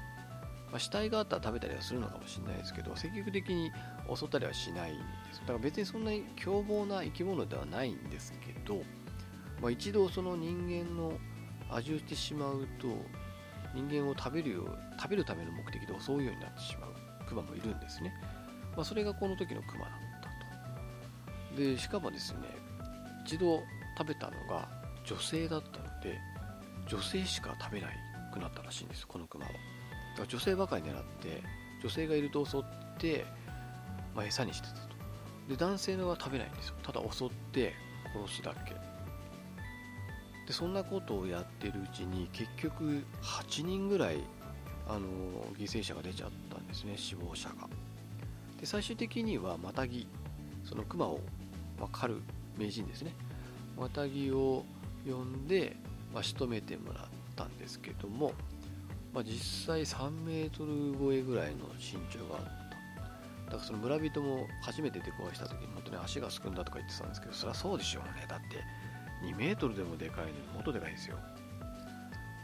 [0.71, 3.71] まあ、死体があったら食べたりはするのかもしれないですけど積極的に
[4.13, 5.03] 襲ったりはしないんで
[5.33, 8.81] すだから別にそんなに凶暴な生き物ではないんですけど、
[9.61, 11.13] まあ、一度その人間の
[11.69, 12.87] 味をしてしまうと
[13.73, 16.91] 人間を食べるよう食べるための目的で襲うようになってしまう
[17.27, 18.13] クマもいるんですね、
[18.75, 21.61] まあ、それがこの時のクマだったと。
[21.61, 22.39] でしかもですね
[23.25, 23.61] 一度
[23.97, 24.69] 食べたのが
[25.05, 26.19] 女性だったので
[26.87, 27.87] 女性しか食べな
[28.33, 29.51] くなったらしいんですこのクマは。
[30.25, 31.43] 女性ばかり狙って
[31.81, 32.63] 女性がいると襲っ
[32.97, 33.25] て、
[34.15, 34.79] まあ、餌にしてたと。
[35.49, 36.75] で男性のは食べないんですよ。
[36.83, 37.73] ただ襲って
[38.13, 38.75] 殺すだけ。
[40.45, 44.23] でそんなことをやってるうちに結局8人ぐらい
[44.87, 45.07] あの
[45.57, 47.67] 犠牲者が出ちゃったんですね死亡者が。
[48.59, 50.07] で最終的にはマタギ。
[50.63, 51.21] そのクマを、
[51.79, 52.21] まあ、狩る
[52.57, 53.13] 名人ですね。
[53.77, 54.65] マタギを
[55.07, 55.77] 呼んで、
[56.13, 57.05] まあ、仕留めてもらっ
[57.37, 58.33] たんですけども、
[59.17, 63.45] まあ、実際3メートル超えぐらいの身長があった。
[63.45, 68.27] だからその村人も初めて出くわした時に本当に足がすくんだとか言ってたんですけどそりゃそうでしょうね。
[68.29, 68.63] だって
[69.25, 71.17] 2メートルでもでかいのにもっとでかいですよ。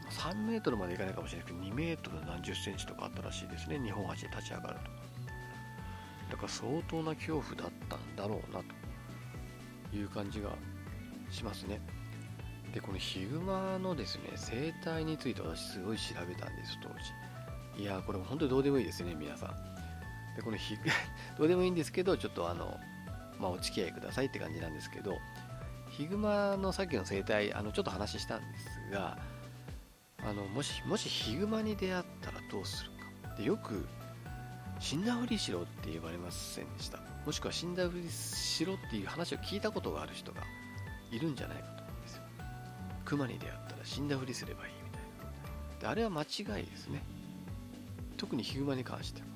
[0.10, 3.78] 3メートルまでいかないかもしれないけど2メートル何十センチとかあったらしいですね。
[3.78, 6.32] 日本橋に立ち上がると。
[6.32, 8.64] だから相当な恐怖だったんだろうな
[9.92, 10.50] という感じが
[11.30, 11.80] しますね。
[12.74, 17.84] でこのヒグマのですね生態について私すごい調べたんです当時。
[17.84, 19.50] いやこれ本当にどうでもいいですね皆さん。
[20.36, 20.82] でこのヒグ
[21.38, 22.80] どうでもいいんですけどちょっとあの
[23.40, 25.20] まあお付き合いくださいって感じなんですけど
[25.92, 29.20] ヒグマのさっきの生態あのちょっと話したんですが
[30.24, 33.36] あのもしもしヒグマに出会ったらどうするか。
[33.36, 33.88] でよく
[34.80, 37.00] 死んだふりしろって言われませんでした。
[37.26, 40.42] もしくは死んだふりしろっていう話を聞いたことがある人が
[41.12, 41.83] いるんじゃないかと。
[43.06, 45.02] 熊に出会ったら死んだふりすればいいみたい
[45.76, 47.04] なであれは間違いですね。
[48.18, 49.28] 特にヒグマに関しては。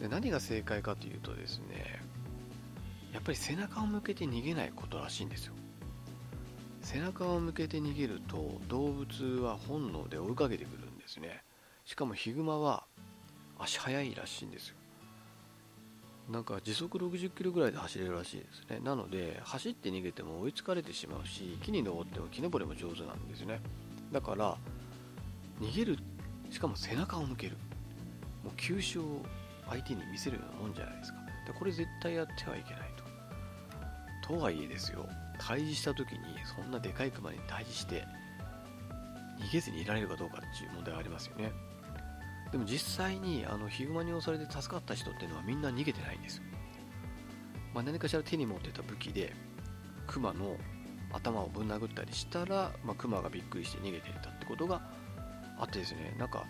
[0.00, 2.00] で何が正解かというとですね
[3.12, 5.54] やっぱり背中を向けて逃げないことらしいんですよ。
[6.82, 11.42] 背中を向けて逃げると動物は本能で追いかけてくるんですね。
[11.84, 12.84] しかもヒグマは
[13.58, 14.76] 足速いらしいんですよ。
[16.30, 18.78] なんか時速60キロぐらいで走れるらしいですね。
[18.84, 23.60] なので走って逃げても追いつかれてしまうし木に登っても木登りも上手なんですね。
[24.12, 24.56] だから
[25.60, 25.98] 逃げる
[26.50, 27.56] しかも背中を向ける。
[28.44, 29.22] もう急所を
[29.68, 31.18] 相手に見せるようなもんじゃないですか。
[31.46, 32.90] でこれ絶対やってはいけない
[34.22, 34.34] と。
[34.34, 35.08] とはいえですよ
[35.40, 38.04] 退治した時にそんなでかいクマに対峙して
[39.40, 41.50] 逃げずにいられるかどうかっていう問題がありますよね。
[42.52, 46.42] でも実際にあのヒグマに襲われて助かった人っていうのはみんな逃げてないんですよ、
[47.74, 49.32] まあ、何かしら手に持ってた武器で
[50.06, 50.56] クマの
[51.12, 54.80] 頭をぶん殴ったりしたら、まあ、クマがびっくりして逃げていたってことが
[55.58, 56.14] あってですね。
[56.18, 56.44] なんか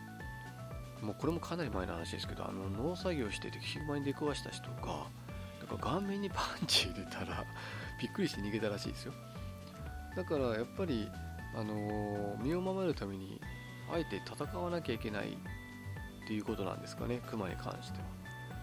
[1.02, 5.06] もうこれもかなり前の話ですけどあの農作業しててヒグマに出くわした人が
[5.58, 7.44] なんか顔面にパンチ入れたら
[8.00, 9.12] びっくりして逃げたらしいですよ。
[10.16, 11.08] だからやっぱり、
[11.54, 13.40] あのー、身を守るために
[13.92, 15.38] あえて戦わなきゃいけない
[16.30, 18.04] っていうことなんですかね、クマに関しては。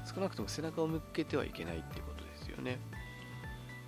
[0.05, 2.79] 少なくとも背中を向けてはいけないっていうことですよね。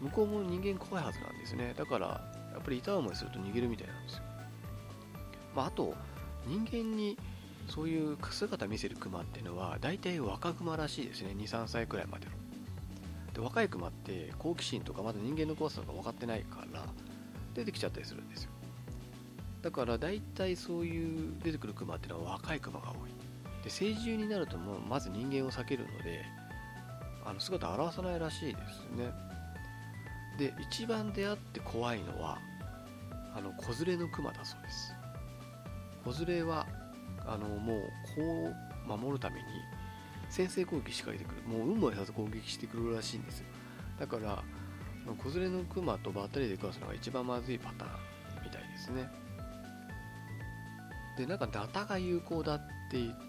[0.02, 1.74] 向こうも人間怖いはずなんですね。
[1.78, 2.08] だから、
[2.52, 4.24] やっぱり痛い思いすると逃げるみたいなんですよ。
[5.56, 5.96] まあ、あと、
[6.46, 7.18] 人間に
[7.70, 11.30] そういう姿見せるクマっていうのは、大体若クマらしいですね。
[11.38, 12.34] 2、3歳くらいまでの。
[13.34, 16.84] で若いクマって好奇心とかまだ人間の怖さとか分かってないから
[17.54, 18.50] 出てきちゃったりするんですよ
[19.62, 23.19] だから大体そういう出てくるクマっていうのは若いクマが多い
[23.64, 26.24] で成獣になるともうまず人間を避けるので
[27.26, 29.12] あの姿を現さないらしいですね。
[30.38, 32.40] で一番出会って怖いのは
[33.36, 34.94] あの子連れのクマだそうです。
[36.06, 36.66] 子連れは
[37.26, 37.82] あのもう
[38.16, 38.54] 子を
[38.88, 39.46] 守るために
[40.30, 41.48] 先制攻撃仕掛けてくる。
[41.48, 43.46] もう運もやさず攻撃してくるらしいんですよ。
[44.00, 44.44] だから
[45.18, 47.92] 子連れのクマとばったりで暮らすのが一番まずいパターン
[48.46, 49.10] みたいですね。
[51.18, 53.29] でなんかナタが有効だって言って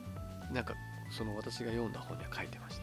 [0.52, 0.74] なんか
[1.10, 2.82] その私が読んだ本には書いてました。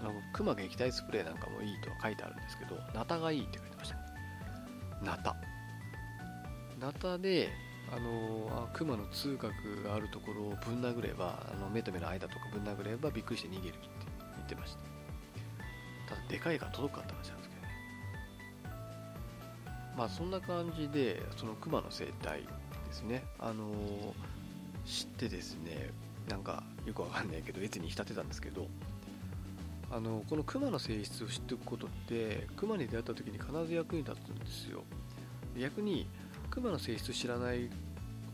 [0.00, 3.96] あのクマ撃退スプレーなんかもいいとは書いてあるんですけどナタがいいって書いてました。
[3.96, 4.02] ね
[5.02, 5.36] ナタ。
[6.80, 7.50] ナタで
[7.94, 13.88] あのクマの通学があるところをぶん殴ればあの目と目の間とかぶん殴ればびっくりして逃げるって
[14.36, 14.76] 言ってまし
[16.08, 16.14] た。
[16.16, 17.68] ただでかいから届くかった話なんですけどね。
[19.96, 22.48] まあそんな感じでそのクマの生態で
[22.92, 23.22] すね。
[23.38, 23.70] あの
[24.84, 25.90] 知ってですね
[26.28, 28.66] なんかよくわかんないけど別に浸ってたんですけど
[29.90, 34.84] あのこのクマの性質を知っておくことってクマに出会った時に必ず役に立つんですよ。
[35.58, 36.06] 逆に
[36.50, 37.68] クマの性質を知らない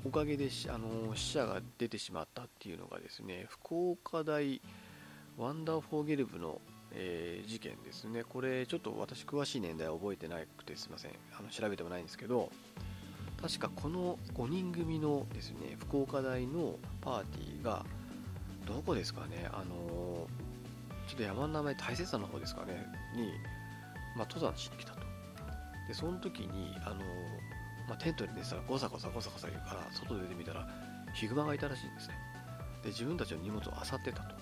[0.04, 4.62] おかげであの死者が出てしまったっていうのがですね福岡大
[5.36, 6.60] ワンダーフォーゲル部の、
[6.92, 8.22] えー、事件ですね。
[8.22, 11.10] これちょっと私詳しい年代は覚えてなくてすいません。
[11.36, 12.52] あの調べてもないんですけど
[13.42, 17.84] 確かこの5人組のですね福岡大のパーティーが
[18.68, 19.48] どこですかね？
[19.52, 20.28] あの
[21.08, 22.86] ちょっと山の名前大雪山の方ですかね？
[23.16, 23.32] に、
[24.14, 25.00] まあ、登山しに来たと。
[25.88, 26.96] でその時にあの、
[27.88, 30.68] まあ、テントに寝てたらゴサゴサゴサゴサ言うから外で出てみたら
[31.14, 32.14] ヒグマがいたらしいんですね。
[32.82, 34.36] で自分たちの荷物を漁ってたと。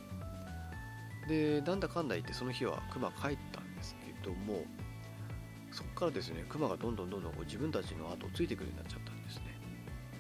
[1.29, 4.65] でなんだかんだ言ってその日はクマ帰ったんですけども
[5.71, 9.43] そこからですねクマがどんどんどんどんこう自分たちの後をついてくるようになっちゃったんですね。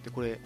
[0.04, 0.40] でこれ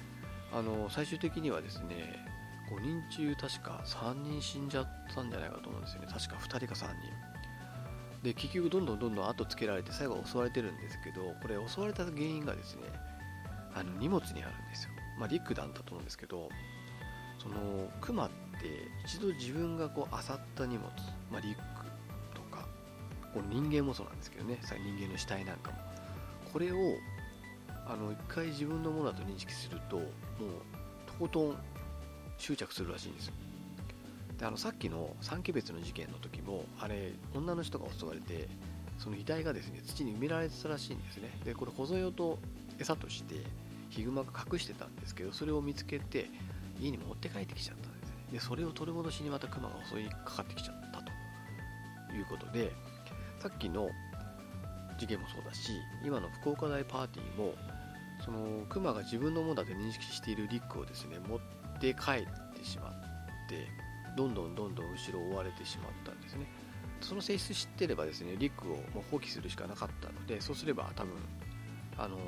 [0.53, 2.30] あの最終的にはですね
[2.71, 6.09] 5人中確か3人死んじゃったんじゃないかと思うんですよね。
[6.11, 8.23] 確か2人か3人。
[8.23, 12.83] で結局どんどんどんどん後つけられて最後襲われてるんですけどこれ襲われた原因がですね
[13.75, 14.91] あの荷物にあるんですよ。
[15.19, 16.49] まあリックなんだと思うんですけど
[17.39, 18.29] そのクマっ
[18.61, 20.91] て一度自分がこう漁った荷物、
[21.31, 21.81] まあ、リック
[23.33, 24.59] こ人間もそうなんですけどね。
[24.63, 24.75] 人
[25.07, 25.79] 間の死体なんかも。
[26.53, 26.77] これを
[27.87, 30.07] あの一回自分のものだと認識するともう
[31.07, 31.57] とことん
[32.41, 33.35] 執着するらしいんですよ。
[34.39, 38.49] であのさっきの三毛別の事件の時もあれ女の人が襲われて
[38.99, 41.31] その遺体がですね土に埋められてたらしいんですね。
[41.45, 42.39] でこれ保存用と
[42.79, 43.37] 餌として
[43.91, 46.31] ヒグマが隠してたんですけどそれを見つけて
[46.81, 48.17] 家に持って帰ってきちゃったんですね。
[48.33, 51.11] でそれを取り戻しにまたクマが襲いかかってきちゃったと。
[52.13, 52.73] いうことで
[53.39, 53.89] さっきの
[54.99, 55.73] 事件もそうだし
[56.05, 57.55] 今の福岡大パーティーも
[58.25, 61.60] そのクマが自分のものだと認識しているリックをですね持って
[61.95, 63.67] 帰ってしまって
[64.17, 66.47] どんどんどんどん後ろを追われてしまったんですね。
[67.01, 71.15] その性質知ってればですねリックをもう放棄するしかなかったのでそうすれば多分
[71.97, 72.19] あの、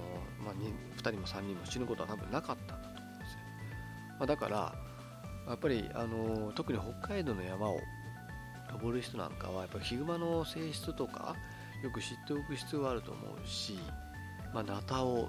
[0.43, 3.43] まあ、2, 2人も3人も死ぬことは多分なかったんだと思うんですね、
[4.19, 4.75] まあ、だから
[5.49, 7.81] やっぱりあの特に北海道の山を
[8.73, 11.37] 登る人なんかはやっぱヒグマの性質とか
[11.83, 13.79] よく知っておく必要があると思うし、
[14.55, 15.29] まあ、ナタを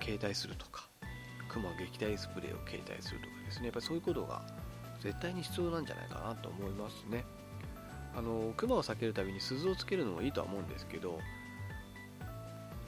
[0.00, 0.89] 携帯するとか
[1.52, 3.66] クマ撃退スプレーを携帯するとかですね。
[3.66, 4.42] やっぱりそういうことが
[5.00, 7.24] 絶対に必要なんじゃないかなと思いますね。
[8.16, 11.20] あのクマを避けるたびに鈴をつけるのもいいとは思うんですけど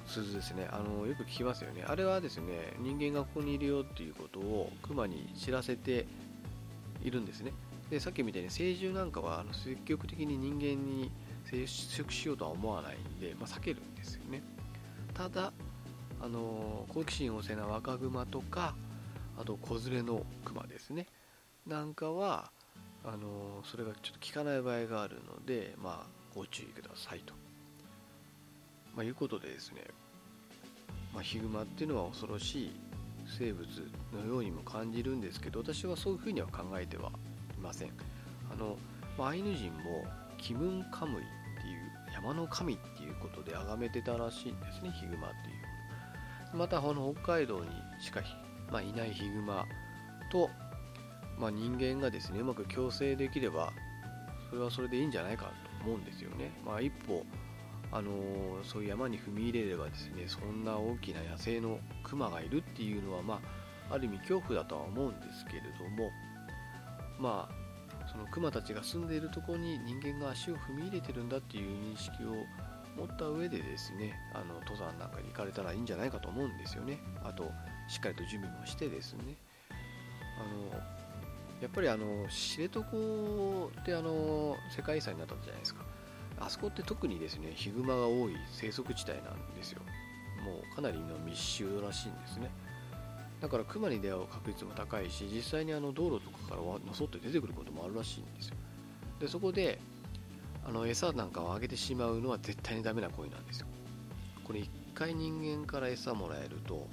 [0.06, 0.68] 鈴ですね。
[0.70, 1.84] あのよく聞きますよね。
[1.86, 6.06] あれはですね人間がここにいるよっていうことをクマに知らせて
[7.02, 7.52] いるんですね。
[7.90, 11.10] でさっきみたいに成獣なんかはあの積極的に人間に
[11.44, 14.42] 接触しようとは思わないんで、まあ、避けるんですよね。
[15.14, 15.52] ただ
[16.22, 18.74] あの好奇心旺盛な若熊とか
[19.36, 21.06] あと子連れの熊ですね。
[21.66, 22.50] なんかは
[23.04, 27.34] あのそれがちょっと効かない場合があるので、まあ、ご注意くださいと、
[28.94, 29.82] まあ、いうことでですね、
[31.12, 32.72] まあ、ヒグマっていうのは恐ろしい
[33.38, 33.66] 生物
[34.12, 37.10] のようにも感じるんですけど私はそういうふうには考えては
[37.56, 37.90] いません。
[38.52, 38.76] あの、
[39.18, 40.04] まあ、アイヌ人も
[40.38, 41.24] キムンカムイっ
[41.60, 45.51] ていう山の神っていうことで崇めてたらしいんですねヒグマっていう
[46.54, 47.66] またこの北海道に
[48.00, 48.20] しか、
[48.70, 49.66] まあ、いないヒグマ
[50.30, 50.50] と、
[51.38, 53.72] まあ、人間がですねうまく共生できれば
[54.50, 55.50] それはそれでいいんじゃないかと
[55.84, 57.24] 思うんですよね、まあ、一歩
[57.90, 63.40] あのー、そういう山に踏み入れればですねそんな大きな野生のクマがいるっていうのはま
[63.90, 66.10] あある意味恐怖だとは思うんですけれども
[67.18, 72.46] まあそのクマたちが住んでいるところに人間が足を踏み入れてるんだっていう認識を
[72.96, 76.98] 持った上でですねあの登山なんかに行かれたらいいんじゃないかと思うんですよね。
[77.24, 77.50] あと
[77.88, 79.36] しっかりと準備もしてですね。
[80.38, 80.80] あの
[81.60, 85.82] やっぱりあの知床ってあの世界遺産になったじゃないですか。
[86.40, 89.80] あそこって特にですねヒグマが多い生息地帯なんですよ。
[90.44, 92.50] もうかなりの密集らしいんですね。
[93.40, 98.56] だからクマに出会う確率も高いし実際にあの道路とかからのそって出てくることもあるらしいんですよ。
[99.20, 99.80] でそこで
[100.64, 103.66] あの餌なんかをあげてしまうのは絶対にダメな行為なんですよ。
[104.44, 106.86] これ一回人間から餌もらえると、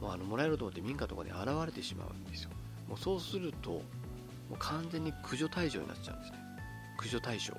[0.00, 2.50] まあ、あのもらえると思って民家とかに現れてしまうんですよ。
[2.88, 3.80] もうそうするとも
[4.52, 6.38] う完全に駆除対象になっちゃうんですね。
[6.96, 7.54] 駆除対象。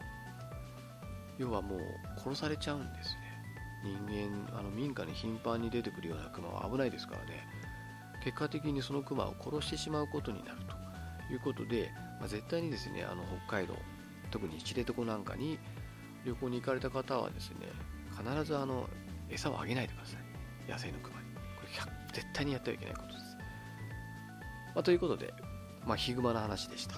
[1.39, 1.79] 要はもう
[2.19, 3.23] 殺されちゃうんですね。
[3.83, 7.47] 人間あの民家に頻繁に出てくるようなクマは危ないですからね。
[8.23, 10.57] 結果的にそのクマを殺してしまうことになる
[11.27, 13.75] ということで、まあ、絶対にですねあの北海道
[14.33, 15.59] 特に知床なんかに
[16.25, 17.67] 旅行に行かれた方はですね
[18.17, 18.89] 必ずあの
[19.29, 20.71] 餌をあげないでください。
[20.71, 21.27] 野生のクマに。
[21.35, 21.69] これ
[22.11, 23.37] 絶対にやってはいけないことです、
[24.73, 25.31] まあ、ということで、
[25.85, 26.95] まあ、ヒグマの話でした。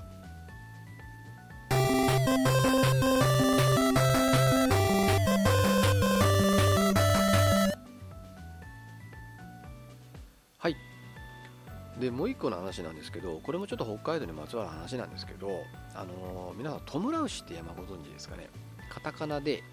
[11.99, 15.47] でもう一個の話なんですけどこれもちょっと北海道にまつわる話なんですけど
[15.93, 18.49] あのー、皆さんトムラウシって山ご存知ですかね？
[18.89, 19.63] カタカナで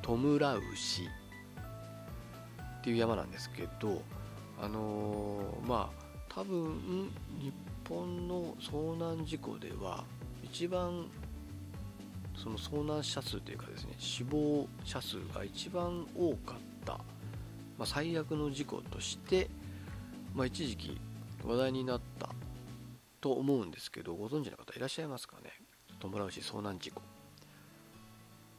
[0.00, 4.02] トムラウシっていう山なんですけど
[4.60, 7.10] あのー、まあ多分
[7.40, 7.52] 日
[7.88, 10.04] 本の遭難事故では
[10.42, 11.06] 一番
[12.36, 17.00] その遭難者数というかですね死亡者数が一番多かった、ま
[17.80, 19.50] あ、最悪の事故として、
[20.34, 21.00] まあ、一時期
[21.44, 22.30] 話題になった
[23.20, 25.52] と思うんですけどご存知の方いらっしゃいますかね？
[26.00, 27.02] トムラウシ遭難事故。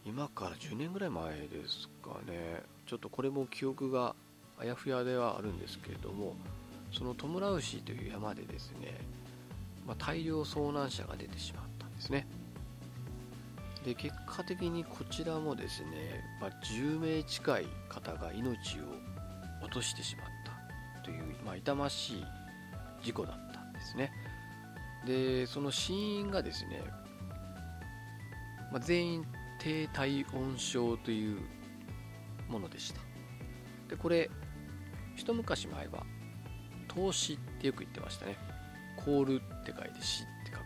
[0.05, 2.63] 今から10年ぐらい前ですかね。
[2.87, 4.15] ちょっとこれも記憶が
[4.59, 6.35] あやふやではあるんですけれども
[6.91, 8.99] そのトムラウシという山でですね、
[9.87, 12.27] まあ、大量遭難者が出てしまったんですね。
[13.85, 18.83] で結果的にこちらもですね、まあ、10名近い方が命を
[19.63, 20.25] 落としてしまっ
[20.97, 22.25] たという、まあ、痛ましい
[23.01, 24.11] 事故だったんですね。
[25.05, 26.81] でその死因がですね、
[28.71, 29.25] まあ、全員
[29.59, 31.41] 低体温症という
[32.49, 33.01] ものでした。
[33.87, 34.29] でこれ
[35.15, 36.03] 一昔前は
[36.87, 38.37] 投資ってよく言ってましたね。
[38.97, 40.63] 凍るって書いて死って書く。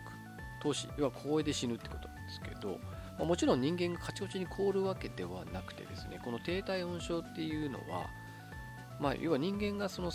[0.62, 2.80] 投資要は光栄で死ぬってことなんですけど
[3.18, 8.08] まあ、もちろん人間がカチコチに凍るわけではなくてですねこの低体温症っていうのは、
[9.00, 10.10] まあ、要は人間がその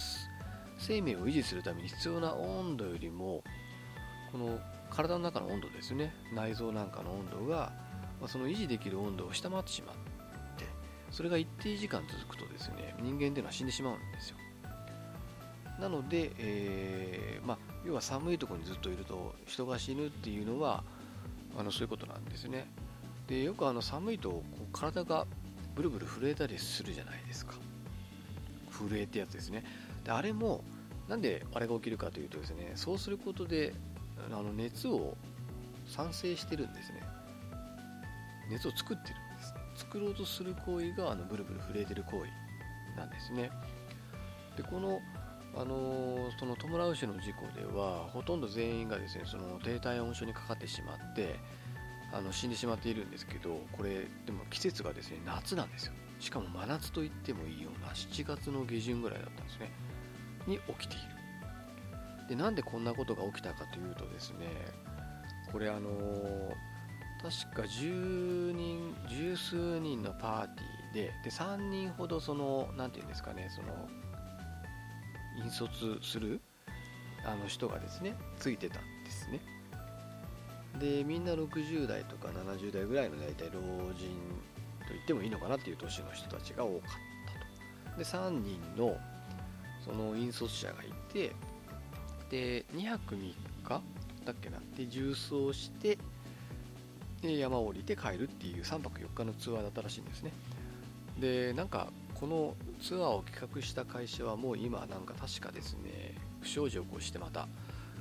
[0.80, 3.44] 生命を維持するために必要な温度よりも
[4.32, 4.60] この
[4.90, 6.14] 体の中の温度ですね。
[6.34, 7.72] 内臓なんかの温度が、
[8.20, 9.96] まあ、その維持できる温度を下回ってしまっ
[10.58, 10.66] て
[11.12, 14.38] それが一定時間続くとですね人間っていうのは死んでしまうんですよ。
[15.80, 20.84] なので、えーまあ、要は寒いところにずっといると人が死ぬっていうのは
[21.58, 22.68] あのそういうことなんですね。
[23.28, 25.26] でよくあの寒いとこう体が
[25.76, 27.54] ブルブル震えたりするじゃないですか。
[28.72, 29.64] 震えってやつですね。
[30.04, 30.64] であれも
[31.08, 33.74] なんであれが起きるかというとですねそうすることで
[34.28, 35.18] あの熱を
[35.88, 37.02] 産生してるんですね。
[38.50, 39.86] 熱を作ってるんです。
[39.86, 43.52] 作ろうとする行為があのブルブル震えてる行為なんですね。
[44.58, 45.00] でこの
[45.56, 51.40] あのそのトムラウシの事故ではほとんど全員がですねその低体温症にかかってしまって
[52.14, 55.94] あの死んでしまっているんですけどこれでも季節がですね夏なんですよ。
[56.20, 59.72] しかも真夏と言ってもいいような7月の下旬ぐらいだったんですね。
[60.48, 61.20] に起きている。
[62.30, 64.46] でなんでこんなことが起きたかというとですね
[65.52, 65.90] これあの
[67.22, 73.90] 確か10人十数人のパーティーでで3人ほどその何て言うんですかねその
[75.38, 76.40] 引率する
[77.26, 79.40] あの人がですねついてたんですね。
[80.80, 83.60] でみんな60代とか70代ぐらいの大体老
[83.94, 84.16] 人
[84.90, 86.90] と言ってもいいのかなっていう年の人たちが多かっ
[87.86, 87.98] たと。
[87.98, 88.98] で3人の
[89.86, 91.34] その引率者がいて
[92.30, 93.34] で2泊3日
[94.26, 94.58] だっけな。
[94.76, 95.98] で重装して
[97.22, 100.32] で山を降りて帰るっていう3泊4日のツアーだったらしいんですね。
[101.20, 107.48] でなんかこのツアーを企画した会社はもう今なんか確かですね不祥事を起こしてまた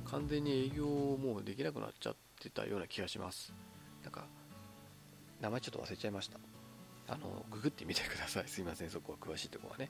[0.05, 3.53] 完全に営業もうできなくなっちゃってたような気がします。
[4.03, 4.25] なんか
[5.41, 6.39] 名前ちょっと忘れちゃいました。
[7.09, 8.47] あのググってみてください。
[8.49, 9.89] すいませんそこは詳しいところはね。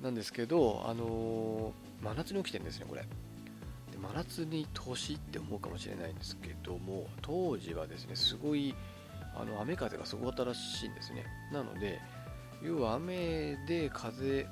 [0.00, 3.02] なんですけどあの真夏に起きてるんですねこれ。
[3.02, 8.74] で真夏に年って思うかもしれないんですけども当時はですねすごい
[9.34, 11.24] あの雨風がすごかったらしいんですね。
[11.52, 12.00] なので
[12.62, 14.46] 要は雨で風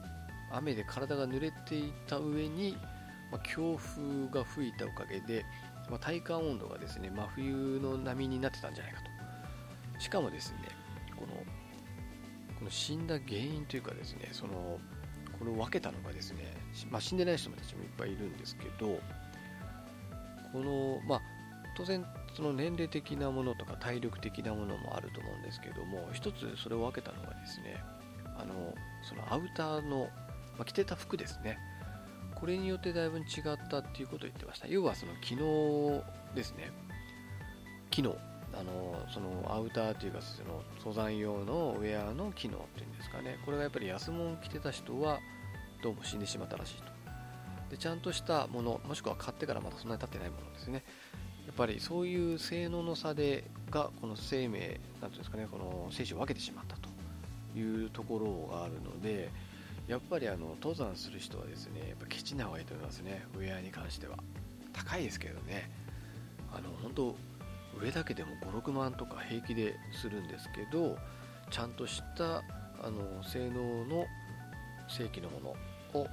[0.50, 2.76] 雨で体が濡れていた上に、
[3.30, 5.44] まあ、強風が吹いたおかげで、
[5.88, 9.12] まあ、体感温度がですね真冬の波になってたんじゃないかと。
[9.98, 10.61] しかもですね
[11.22, 11.34] この
[12.58, 14.80] この死んだ原因というかですねその
[15.38, 16.52] これを分けたのがですね、
[16.90, 18.98] まあ、死んでない人たちもいっぱいいるんですけど
[20.52, 21.20] このまあ
[21.76, 22.04] 当然
[22.36, 27.82] その年齢的なものとか体力的なものもあると思うんですけども一つそれを分けたのがですね
[28.38, 30.08] あのそのアウターの、
[30.56, 31.58] まあ、着てた服ですね。
[32.34, 33.24] これによってだいぶ違っ
[33.70, 34.66] たっていうことを言ってました。
[34.66, 36.02] 要はその機能
[36.34, 36.72] ですね。
[37.90, 38.16] 機能
[38.55, 43.38] あのそのアウターというかその登山用のウェアの機能っていうんですかね。
[43.44, 45.20] これがやっぱり安物着てた人は
[45.82, 46.84] どうも死んでしまったらしいと。
[47.70, 50.84] でちゃんとしたものもしくは買ってからまだそんなに経ってないものですね。
[51.46, 56.88] やっぱりそういう性能の差でがこの生命なんていうんですかねこの生死を分けてしまったと
[57.59, 59.30] いうところがあるので
[59.88, 63.24] やっぱりあの登山する人はですねやっぱケチな方がいいと思いますね。
[63.34, 64.16] ウェアに関しては。
[64.72, 65.70] 高いですけどね。
[66.53, 67.16] あの本当
[67.80, 70.96] 上だけでも56万とか平気でするんですけど
[71.50, 72.42] ちゃんとした
[72.82, 74.06] あの性能の
[74.88, 76.08] 正規のものをやっ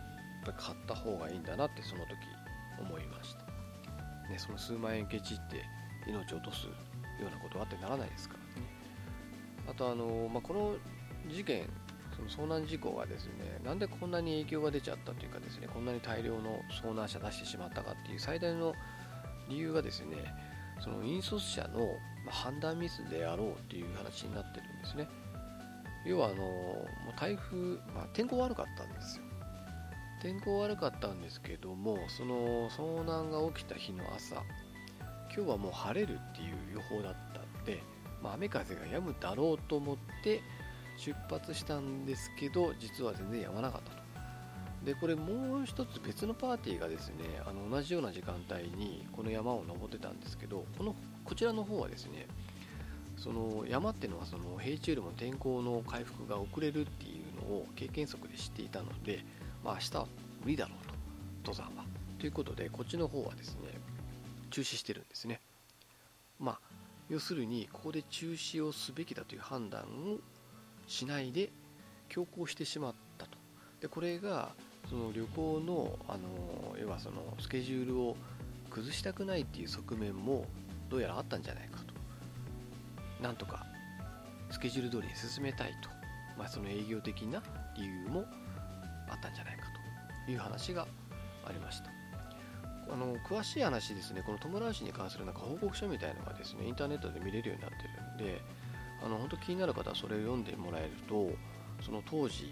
[0.46, 2.18] ぱ買った方がいいんだなってその時
[2.80, 3.42] 思いました、
[4.32, 5.66] ね、その数万円ケチって
[6.08, 6.74] 命を落とすよ
[7.22, 8.68] うなことはあってならないですからね。
[9.70, 10.76] あとあの、まあ、この
[11.28, 11.70] 事件
[12.28, 18.74] その遭難事故がですねなんでこんなに影響が出ちゃったというかですねこんなに大量の遭難者出してしまったかっていう最大の
[19.50, 20.18] 理由がですね
[20.80, 21.96] その引率者の
[22.28, 25.08] 判断ミスであろうという話になってるんですね。
[26.06, 27.58] 要はあのもう台風、
[27.94, 29.24] まあ、天候悪かったんですよ。
[30.22, 34.44] 天候悪かったんですけどもその遭難が起きた日の朝
[35.34, 37.82] 今日はもう晴れるっていう予報だったんで、
[38.22, 40.42] まあ、雨風が止むだろうと思って
[40.98, 43.99] 出発したんですけど実は全然止まなかったと。
[44.86, 47.16] でこれもう一つ別のパーティーがですね
[47.46, 52.28] あの同じような時間帯にこの山を登ってたんですけどこのこちらの方はですね
[53.18, 59.26] その山っていうのはその平地よりも天候の回復が遅れるっていうのを経験則で知っていたので、
[59.64, 60.08] まあ、明日は
[60.44, 60.94] 無理だろうと
[61.52, 61.84] 登山は。
[62.18, 63.78] ということでこっちの方はですね
[64.50, 65.42] 中止してるんですね。
[66.40, 66.60] まあ
[67.10, 70.20] 要するにここで中止をすべきだという判断を
[70.88, 71.50] しないで
[72.08, 73.38] 強行してしまったと。
[73.82, 74.54] でこれが
[74.90, 78.18] その旅行のあの要はそのスケジュールを
[78.70, 80.46] 崩したくないっていう側面も
[80.90, 81.94] どうやらあったんじゃないかと。
[83.22, 83.66] なんとか
[84.50, 85.90] スケジュール通りに進めたいと、
[86.38, 87.44] まあ、その営業的な
[87.76, 88.26] 理由も
[89.10, 89.66] あったんじゃないか
[90.26, 90.88] という話が
[91.46, 91.92] ありました。
[92.92, 94.24] あの詳しい話ですね。
[94.26, 98.42] このトムラウシに関するなんか報告書みたいのがですねインターネットで見れるようになってるんで
[99.04, 101.30] あの本当気になる方はそれを読んでもらえると
[101.84, 102.52] その当時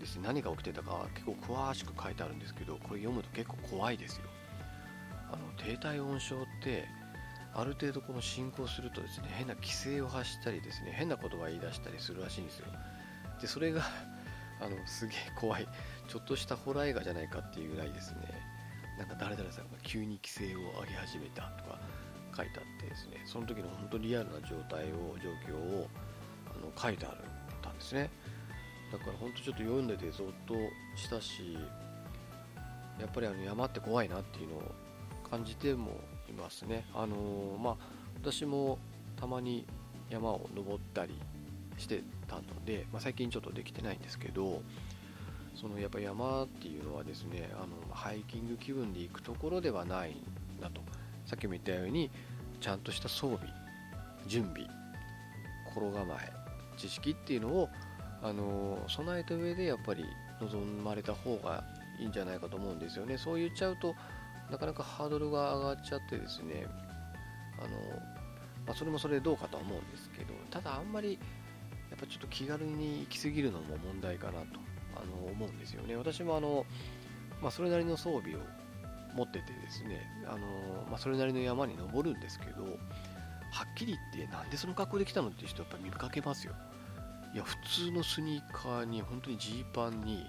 [0.00, 0.22] ですね。
[0.26, 4.22] 何が起きてたか結構詳しく書いてあるんですけどこれ読むと結構怖いですよ。
[5.32, 6.88] あの低体温症って
[7.54, 12.66] ある程度この進行するとですね変な規制を発したりですね変な言葉言い出したりするらしいんですよ。
[13.40, 13.82] でそれが
[14.60, 15.68] あのすげえ怖い。
[16.08, 18.18] ちょっとしたホラー映画じゃないかっていうぐらいですね。
[18.98, 21.78] なんか誰々さんが急に規制を上げ始めたとか
[22.36, 23.22] 書いてあってですね。
[23.24, 25.88] その時の本当リアルな状態を状況を
[26.46, 27.18] あの書いてある
[27.62, 28.10] たんですね。
[28.92, 30.54] だから本当ちょっと読んでてゾッと
[30.96, 31.56] したし
[32.98, 34.62] やっぱりあの山って怖いなっていうのを
[35.30, 35.92] 感じても
[36.28, 36.84] いますね。
[36.94, 37.76] あのー、まあ
[38.16, 38.78] 私も
[39.16, 39.64] たまに
[40.10, 41.14] 山を登ったり
[41.78, 44.62] してたので、まあ、最近ちょっとできてないんですけど
[45.54, 50.16] そのやっぱ山っていうのはですねあのハイキング気分で行くところではない
[50.60, 50.80] なと。
[51.26, 52.10] さっきも言ったように
[52.60, 53.46] ちゃんとした装備
[54.26, 54.68] 準備
[55.72, 56.32] 心構え
[56.76, 57.68] 知識っていうのを
[58.22, 60.04] あの備えた上でやっぱり
[60.40, 61.64] 望まれた方が
[61.98, 63.18] いいんじゃないかと思うんですよね。
[63.18, 63.94] そう言っちゃうと
[64.50, 66.66] なかなかハードルが上がっちゃってですね
[67.58, 67.68] あの、
[68.66, 71.18] まあ、それもそれでどうかとは思うんですけどただあんまり
[71.90, 74.46] やっぱちょっと気軽に行き過ぎるのも問題かなと
[74.96, 75.96] あの思うんですよね。
[75.96, 76.66] 私もあの、
[77.40, 78.38] まあ、それなりの装備を
[79.14, 82.62] 持っててですねあの、まあ、それなりの山に登るんですけど
[83.50, 86.54] はっきり言ってなんでその格好で来たのって人やっぱ見かけますよ。
[87.32, 90.26] いや普通のスニーカーに本当にジーパンに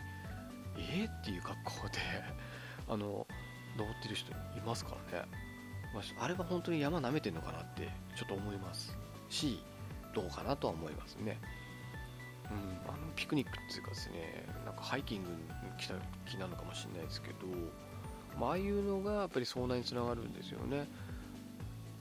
[0.78, 1.98] えー、っていう格好で
[2.88, 3.26] あの
[3.78, 4.36] 登ってる人い
[4.66, 5.28] ますからね、
[5.94, 8.98] まあ、あれは本当に山舐めてんのかなってちょっと思います
[9.30, 9.64] し
[10.14, 11.40] どうかなとは思いますね。
[12.50, 15.38] うん、あのピクニックっていうかですねなんかハイキングに
[15.78, 15.94] 来た
[16.30, 17.36] 気なのかもしれないですけど、
[18.38, 20.86] まああいうのがやっぱり遭難につながるんですよね。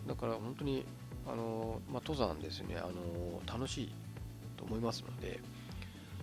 [0.09, 0.85] だから本当に
[1.29, 2.77] あの、まあ、登山ですね。
[2.79, 3.95] あの楽しい
[4.61, 5.41] と思いますので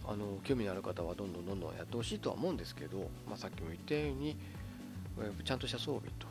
[0.07, 4.37] あの興味のある方はどんどんどんどんやってほしいとは思うんですけど、まあ、さっきも言ったように
[5.43, 6.27] ちゃんとした装備と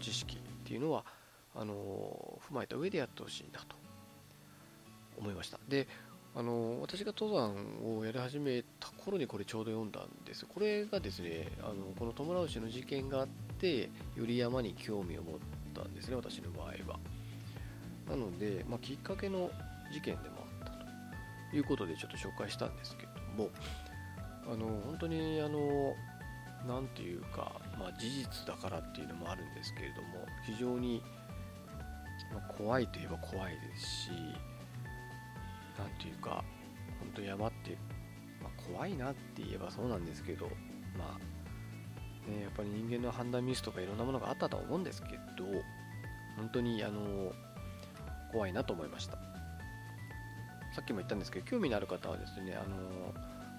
[0.00, 1.04] 知識っていうのは
[1.54, 3.76] あの踏まえた上でやってほしいなと
[5.18, 5.58] 思いました。
[5.68, 5.88] で
[6.32, 10.46] あの私が登山をやり始めた頃にこれちょうど読んだんです。
[10.46, 13.28] これがですねあのこのトムラウシの事件があっ
[13.58, 15.34] てより山に興味を持っ
[15.74, 17.00] たんですね私の場合は。
[18.08, 19.50] なので、まあ、きっかけの
[19.92, 20.39] 事件でも
[21.52, 23.50] いうことでちょっと紹介したんですけども
[24.46, 25.94] あの本当にあの
[26.66, 31.02] 何ていうか、まあ、事実だからっていうのもあるんですけれども非常に、
[32.56, 34.10] 怖いといえば怖いですし
[35.78, 36.44] 何ていうか
[37.00, 37.76] 本当山って、
[38.42, 40.46] まあ、怖いなって言えばそうなんですけど
[40.96, 45.44] まあねやっぱり人間の判断ミスとかいろんなものがあったとは思うんですけど
[46.36, 47.32] 本当にあの
[48.32, 49.29] 怖いなと思いました。
[50.80, 53.12] さっきも言ったんですけど興味のある方はですねあの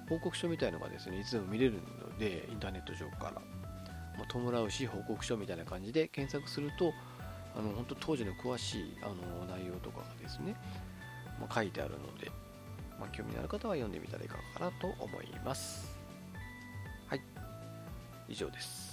[0.09, 3.41] 報告書みたいのがですねいつでも見れるのでインターネット上から。
[4.17, 6.93] もう弔うし報告書みたいな感じで検索すると
[7.55, 9.15] あの本当当時の詳しいあの
[9.45, 10.55] 内容とかがですね、
[11.39, 12.29] まあ、書いてあるので、
[12.99, 15.97] まあ、興味のある方は読んでみたらいかがかなと思います。
[17.07, 17.21] はい。
[18.27, 18.91] 以上です。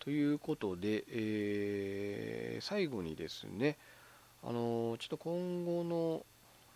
[0.00, 3.76] ということで、えー、最後にですね、
[4.42, 6.24] あの、ちょっと今後の、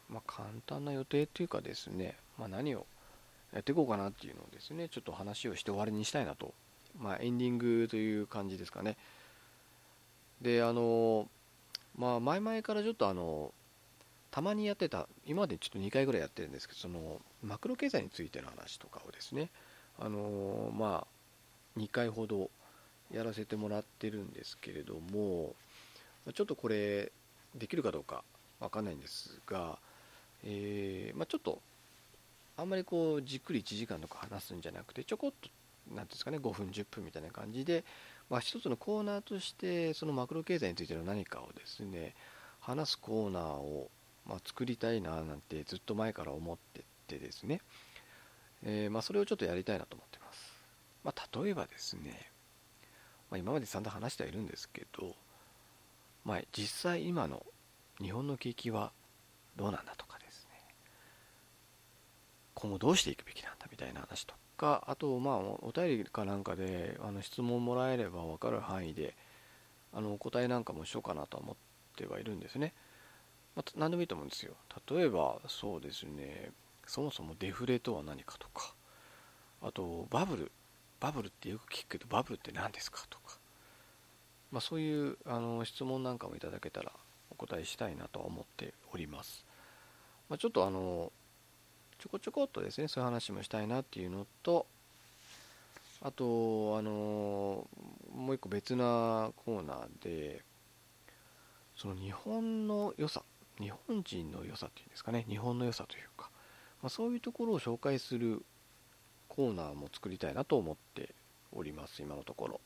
[0.08, 2.86] まあ、簡単な予定というかですね、まあ、何を
[3.52, 6.52] やっていこうかなっていうのをですね、ちょっと話をして終わりにしたいなと、
[6.98, 8.96] まあ、エンディングという感じですかね。
[10.42, 11.28] で、あの、
[11.96, 13.52] まあ、前々からちょっとあの
[14.30, 19.48] たまにやってた、今までちょっと2回ぐらいやってるんですけど、そのマクロ経済についての話とかをですね、
[19.98, 21.06] あのま
[21.76, 22.50] あ、2回ほど
[23.12, 25.54] やらせてもらってるんですけれども
[26.34, 27.12] ちょっとこれ
[27.54, 28.24] できるかどうか
[28.60, 29.78] わかんないんですが、
[30.42, 31.60] えー、まあ、ちょっと
[32.56, 35.48] あんまりこうじっくり1時間とか話すんじゃなくてちょこっと
[35.94, 37.84] 何ですかね5分10分みたいな感じで、
[38.30, 42.14] まあ、一つのコーナーとしてそのマクロ経済についての何かをですね
[42.60, 43.90] 話すコーナーを、
[44.26, 47.60] まあ、作りたいななんてずっと前から思っててですね、
[48.64, 50.52] えー、まあ、それをちょっとやりたいなと思ってます、
[51.04, 52.30] ま例えばですね
[53.30, 55.14] まあ、今まで散々話してはいるんですけど、
[56.24, 57.44] まあ、実際今の
[58.00, 58.92] 日本の景気は
[59.56, 60.60] どうなんだとかですね。
[62.54, 69.14] 今後どうしていくべきなんだみたいな話とかあとまあお便りかなんかであの質問もらえれば分かる範囲で
[69.92, 71.56] あのお答えなんかもしようかなと思っ
[71.96, 72.72] てはいるんですね、
[73.54, 74.54] まあ、何でもいいと思うんですよ。
[74.90, 76.50] 例えばそうですね。
[76.86, 78.74] そもそもデフレとは何かとか。
[79.62, 80.52] あとバブル。
[81.04, 83.36] バブルってよく聞くけどバブルって何ですかとか、
[84.50, 86.92] まあ、そういうあの質問なんかもいただけたら
[87.30, 89.44] お答えしたいなと思っております、
[90.30, 91.12] まあ、ちょっとあの
[91.98, 94.64] ちょこちょこっとですねそういう話もしたいなっていうのと
[96.00, 97.66] あとあの
[98.16, 100.40] もう一個別なコーナーで
[101.76, 103.22] その日本の良さ
[103.60, 106.30] 日本人の良さっていうんですかね日本の良さというか、
[106.80, 108.42] まあ、そういうところを紹介する
[109.28, 111.14] コーナーも作りたいなと思って
[111.52, 112.60] おります今のところ。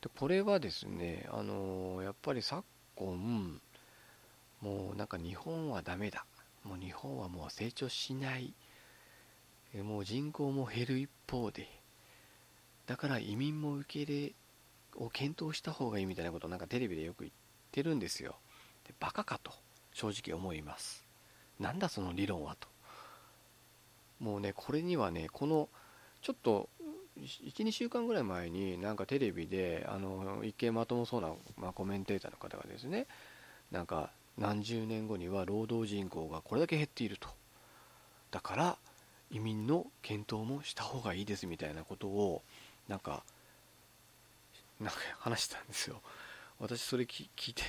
[0.00, 2.64] でこれはですねあの、やっぱり昨
[2.94, 3.60] 今
[4.60, 6.24] もうなんか日本はダメだ。
[6.64, 8.54] もう日本はもう成長しない。
[9.74, 11.68] もう人口も減る一方で。
[12.86, 14.34] だから移民も受け入れ
[14.96, 17.32] を検討した方がいいみたいなことをなんかテレビでよく言っ
[17.72, 18.36] てるんですよ。
[18.86, 19.52] でバカかと
[19.92, 21.04] 正直思います。
[21.60, 22.68] なんだその理論はと。
[24.26, 25.68] もうね、これにはね、この、
[26.20, 26.68] ちょっと、
[27.16, 33.06] 1、2週間ぐらい前に、なんかテレビで、あの、一見まともそうな、まあ、コメンテーターの方がですね、
[33.70, 37.28] なんか、何十年後には労働人口がこれだけ減っていると。
[38.32, 38.76] だから、
[39.30, 42.42] 移民の検討もした方がいいですみたいなことを、
[42.88, 43.22] なんか、
[44.80, 46.02] なんか話したんですよ。
[46.58, 47.62] 私それ聞いて、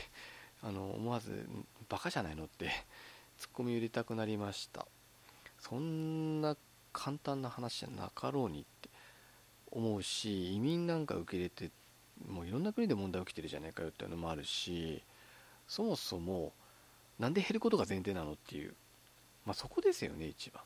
[0.64, 1.48] あの、思わず、
[1.88, 2.72] バカじゃないのって、
[3.38, 4.88] ツッコミ入れたくなりました。
[5.60, 6.56] そんな
[6.94, 8.90] 簡単な話じゃなかろうにって
[9.72, 11.72] 思うし移民なんか受け入れて
[12.28, 15.04] もういろんな国で問題起きてるじゃないかよっていうのもあるし
[15.68, 16.54] そもそも
[17.20, 18.74] なんで減ることが前提なのっていう、
[19.46, 20.64] まあ、そこですよね一番。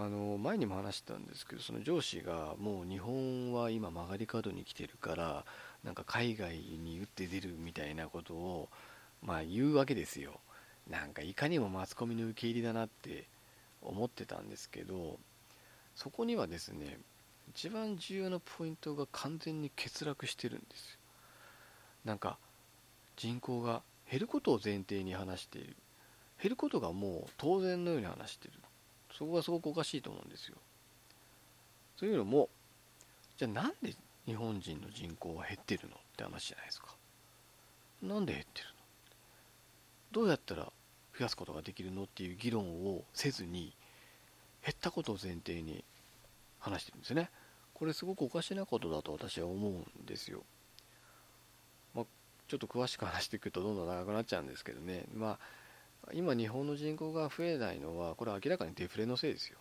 [0.00, 5.44] あの前にも話したんですけどその上司がもう日本は今曲がり角に来てるから
[5.82, 8.68] なんか海外に打って出るみたいなことを
[9.24, 10.40] まあ言うわけですよ。
[10.88, 13.26] なんかいかにもマスコミの受け入れだなって
[13.82, 15.18] 思ってたんですけど
[15.94, 16.98] そこにはですね
[17.50, 20.98] 一番重要なポイントが完全に欠落してるんですよ。
[22.04, 22.38] なんか
[23.16, 25.74] 人口が減ることを前提に話している。
[26.40, 28.54] 減ることがもう当然のように話してる。
[29.12, 30.56] そこがすごくおかしいと思うんですよ。
[31.96, 32.48] というのも
[33.36, 33.94] じゃあなんで
[34.26, 36.88] 日本人の人口は減ってるのって話じゃないですか。
[38.02, 38.74] なんで減ってるの？
[40.12, 40.70] どうやったら
[41.18, 43.74] 増やすことができるのっていう議論をせずに
[44.64, 45.84] 減ったことを前提に
[46.60, 47.30] 話してるんですね。
[47.74, 50.42] これすごくおかしなことだと私は思うんですよ、
[51.94, 52.04] まあ、
[52.48, 55.04] ちょっと詳しく話していくとどんどん長くなっちゃうんですけどね。
[55.14, 55.38] まあ
[56.12, 59.58] 今日本の人口が増えないのはこれは明らかにデフレのせいですよ。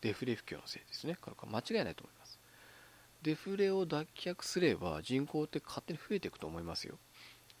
[0.00, 1.16] デフレ不況のせいですね。
[1.20, 2.38] これ間違いないと思います。
[3.22, 6.98] デフレを脱却すれば人口って勝手に増えていくと思いますよ。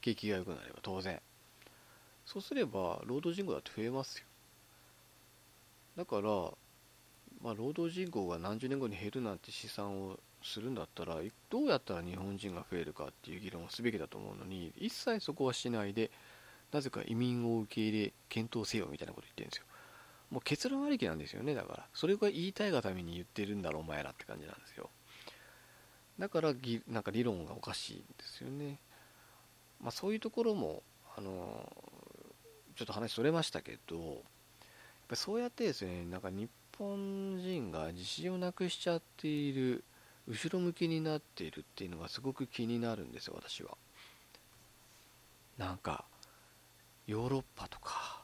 [0.00, 1.20] 景気が良くなれば当然。
[2.26, 4.24] そうすれば労働人口だって増えますよ。
[5.96, 6.22] だから、
[7.42, 11.16] まあ、労働人口が何十年後に減るなんて試算をするんだったら
[11.50, 16.10] どうやったら日本人が増えるかっていう議論をすべきだと思うのに一切そこはしないで
[16.72, 19.64] なぜか移民を受け入れ検討せよみたいなこと言ってるんですよ。
[20.30, 21.86] もう結論ありきなんですよねだから。
[21.94, 24.90] それが言いたいがために言ってるんだろお前らって感じなんですよ。
[26.18, 28.78] だからぎなんか理論がおかしいんですよね。
[29.80, 30.82] まあそういうところも
[31.16, 31.72] あの
[32.76, 34.16] ちょっと話それましたけど、やっ
[35.08, 39.82] ぱそうやってですね、なんか日本人が自信をなくしちゃっている、
[40.28, 43.76] 後ろ向きになっているっていうのがすごく気になるんですよ、私は。
[45.56, 46.04] なんか、
[47.06, 48.22] ヨーロッパとか、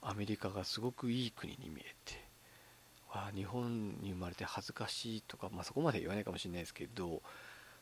[0.00, 2.24] アメリカがすごくいい国に見えて、
[3.10, 7.20] わ日本に生まれて恥ずかしいとか、まあ、そこまで言わないかもしれないですけど、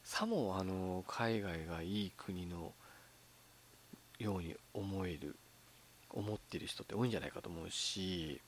[0.03, 2.73] さもあの海外がいい国の
[4.19, 5.37] ように思える
[6.51, 8.41] ってる人って多いんじゃないかと思うし、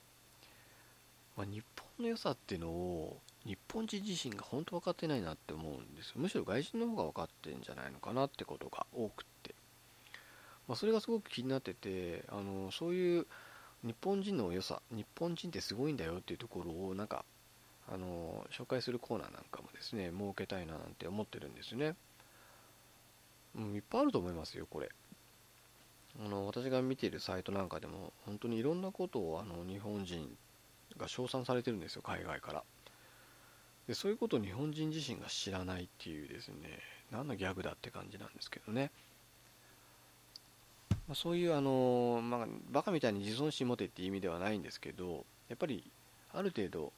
[1.37, 1.63] まあ、日
[1.97, 6.15] 本の良さっていうのを日本人自身が本当分かってないなって思うんですよ。
[6.17, 9.55] むしろ外人の方が分かってんじゃないのかなってことが多くって、
[10.67, 13.27] まあ、それがすごく気になっててあのそういう
[13.83, 17.25] 日本人の良さ日本人ってすごいんだよっていうところをなんか
[17.91, 21.95] あの紹介するコーナーなんかもですね設けたいななんて思ってるんですね、
[23.55, 24.89] うん、いっぱいあると思いますよこれ。
[26.19, 30.37] あの私が見ているサイトなんかでも本当にいろんなことをあの日本人
[30.97, 32.63] が称賛されてるんですよ海外から
[33.87, 36.79] でそういうことを日本人自身が知らないっていうですね
[37.11, 38.91] 何のギャグだって感じなんですけどね、
[41.07, 45.91] まあ、そういうあの、まあ、バカみたいに自尊心持てっていう意味ではないんですけどやっぱり
[46.31, 46.93] ある程度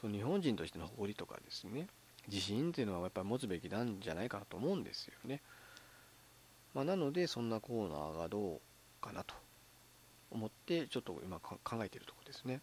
[0.00, 1.86] その日本人としての誇りとかですね
[2.28, 5.40] 自信っていうのはやっぱり持つべきなんじゃないかなと思うんですよね。
[6.78, 9.34] まあ、なのでそんなコーナーがどうかなと
[10.30, 12.60] 思ってちょっと今考えてるとこですね。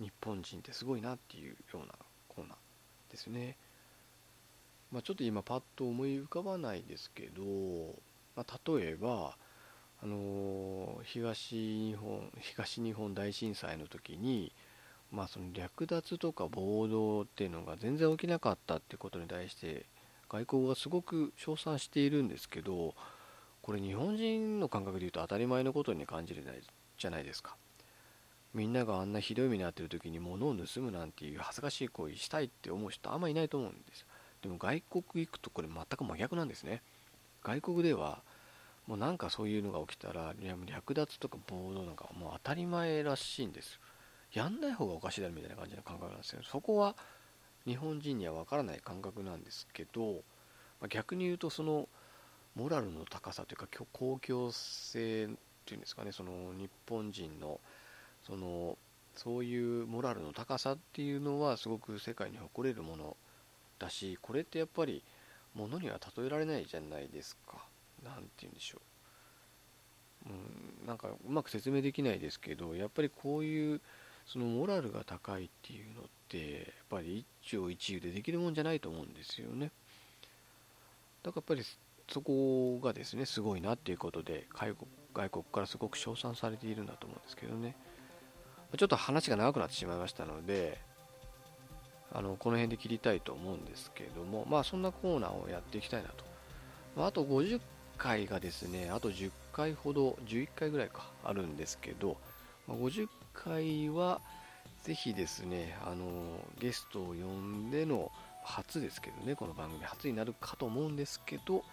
[0.00, 1.88] 日本人ってすごいなっていうような
[2.28, 3.58] コーナーですね。
[4.90, 7.42] まあ、ちょっと今パッと思い浮かばないですけど、
[8.36, 9.36] まあ、例えば
[10.02, 14.50] あのー、東日本東日本大震災の時に
[15.12, 19.84] まあその略奪とか暴動っていうのが全然起きなかったってことに対して
[20.30, 22.94] 外交がすごく称賛しているんですけど
[23.66, 26.62] これ日本人の感覚で言うと当たり前のことに感じれない
[26.96, 27.56] じゃないですか。
[28.54, 34.06] みんながあんなひどい目に遭ってる時に物を盗むなんていう恥ずかしい行為したいって思う人あんまいないと思うんです。
[34.40, 36.80] でも外国行くとこれ全く真逆なんですね。
[37.42, 38.22] 外国では
[38.86, 40.32] もうなんかそういうのが起きたら
[40.64, 43.80] 略奪とか暴動なんかもう当たり前らしいんです。
[44.32, 46.40] やんない方がおかしいだろみたいな感じの感覚なんですよ。
[46.44, 46.94] そこは
[47.66, 50.22] 日本人にはわからない感覚なんですけど、
[50.80, 51.88] まあ、逆に言うとその
[52.56, 55.28] モラルの高さというか公共性っ
[55.66, 57.60] ていうんですかねその日本人の
[58.26, 58.76] その
[59.14, 63.16] そういうモラルの高さっていうのはすごく世界に誇れるもの
[63.78, 65.02] だしこれってやっぱり
[65.54, 67.64] 物には例えられないじゃないですか。
[68.04, 68.78] 何て言うんでしょ
[70.26, 73.80] う、うん、なんかうまく説明できないですけどやっぱりこういう
[74.26, 79.70] そのモラルが高いっていうのってやっぱり一朝一夕でできるもんじゃないと思うんですよね。
[81.22, 81.62] だからやっぱり
[82.08, 87.74] そこがですねすごいなっていうことで外国外国からすごく称賛されているんだと思うんですけどね。
[88.76, 90.78] ちょっと話が長くなってしまいましたので
[92.12, 96.24] あのこの辺で切りたいと思うんですけどもまあそんなコーナーをやっていきたいなと、
[96.96, 97.60] まあ、と50
[97.96, 102.16] 回がですねあと10回ほど11回ぐらいかあるんですけど、
[102.66, 104.20] ま、50回は
[104.82, 106.06] ぜひですねあの
[106.60, 108.10] ゲストを呼んでの
[108.44, 111.64] 初ですけどねこの番組初になるかと思うんですけど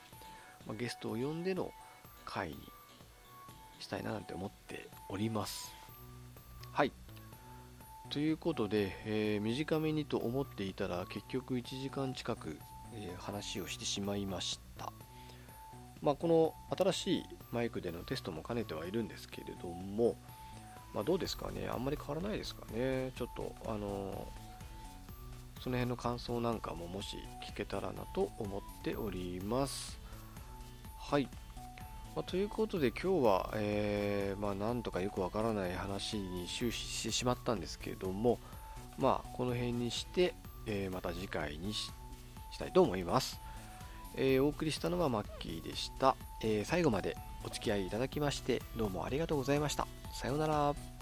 [0.68, 1.72] まあ、ゲストを呼んでの
[2.26, 2.57] 回に
[3.80, 5.74] したいななんて思っております。
[6.72, 6.91] はい。
[8.09, 12.57] ということで、えー、短めにと思っていたら結局1時間近く、
[12.93, 14.91] えー、話をしてしまいました。
[16.01, 20.16] まあ、この新しいマイクでのテストも兼ねてはいるんですけれども、
[20.93, 24.28] まあ、どうですかね、あんまり変わらないですかね、ちょっと、あの
[25.61, 27.18] その辺の感想なんかももし
[27.49, 30.02] 聞けたらなと思っております。
[31.09, 31.27] はい。
[32.15, 38.39] まあ、ということで今日は、えー、まあ、なんとかよくわからない話に終始してしまったんですけれども、
[38.97, 40.33] まあ、この辺にして、
[40.65, 41.91] えー、また次回にし
[42.57, 43.39] たいと思います。
[44.15, 49.87] えー、お送りしたのはマッキーでした、え最後までお付き合いいただきましてどうもありがとうございました。
[50.13, 50.92] さようなら。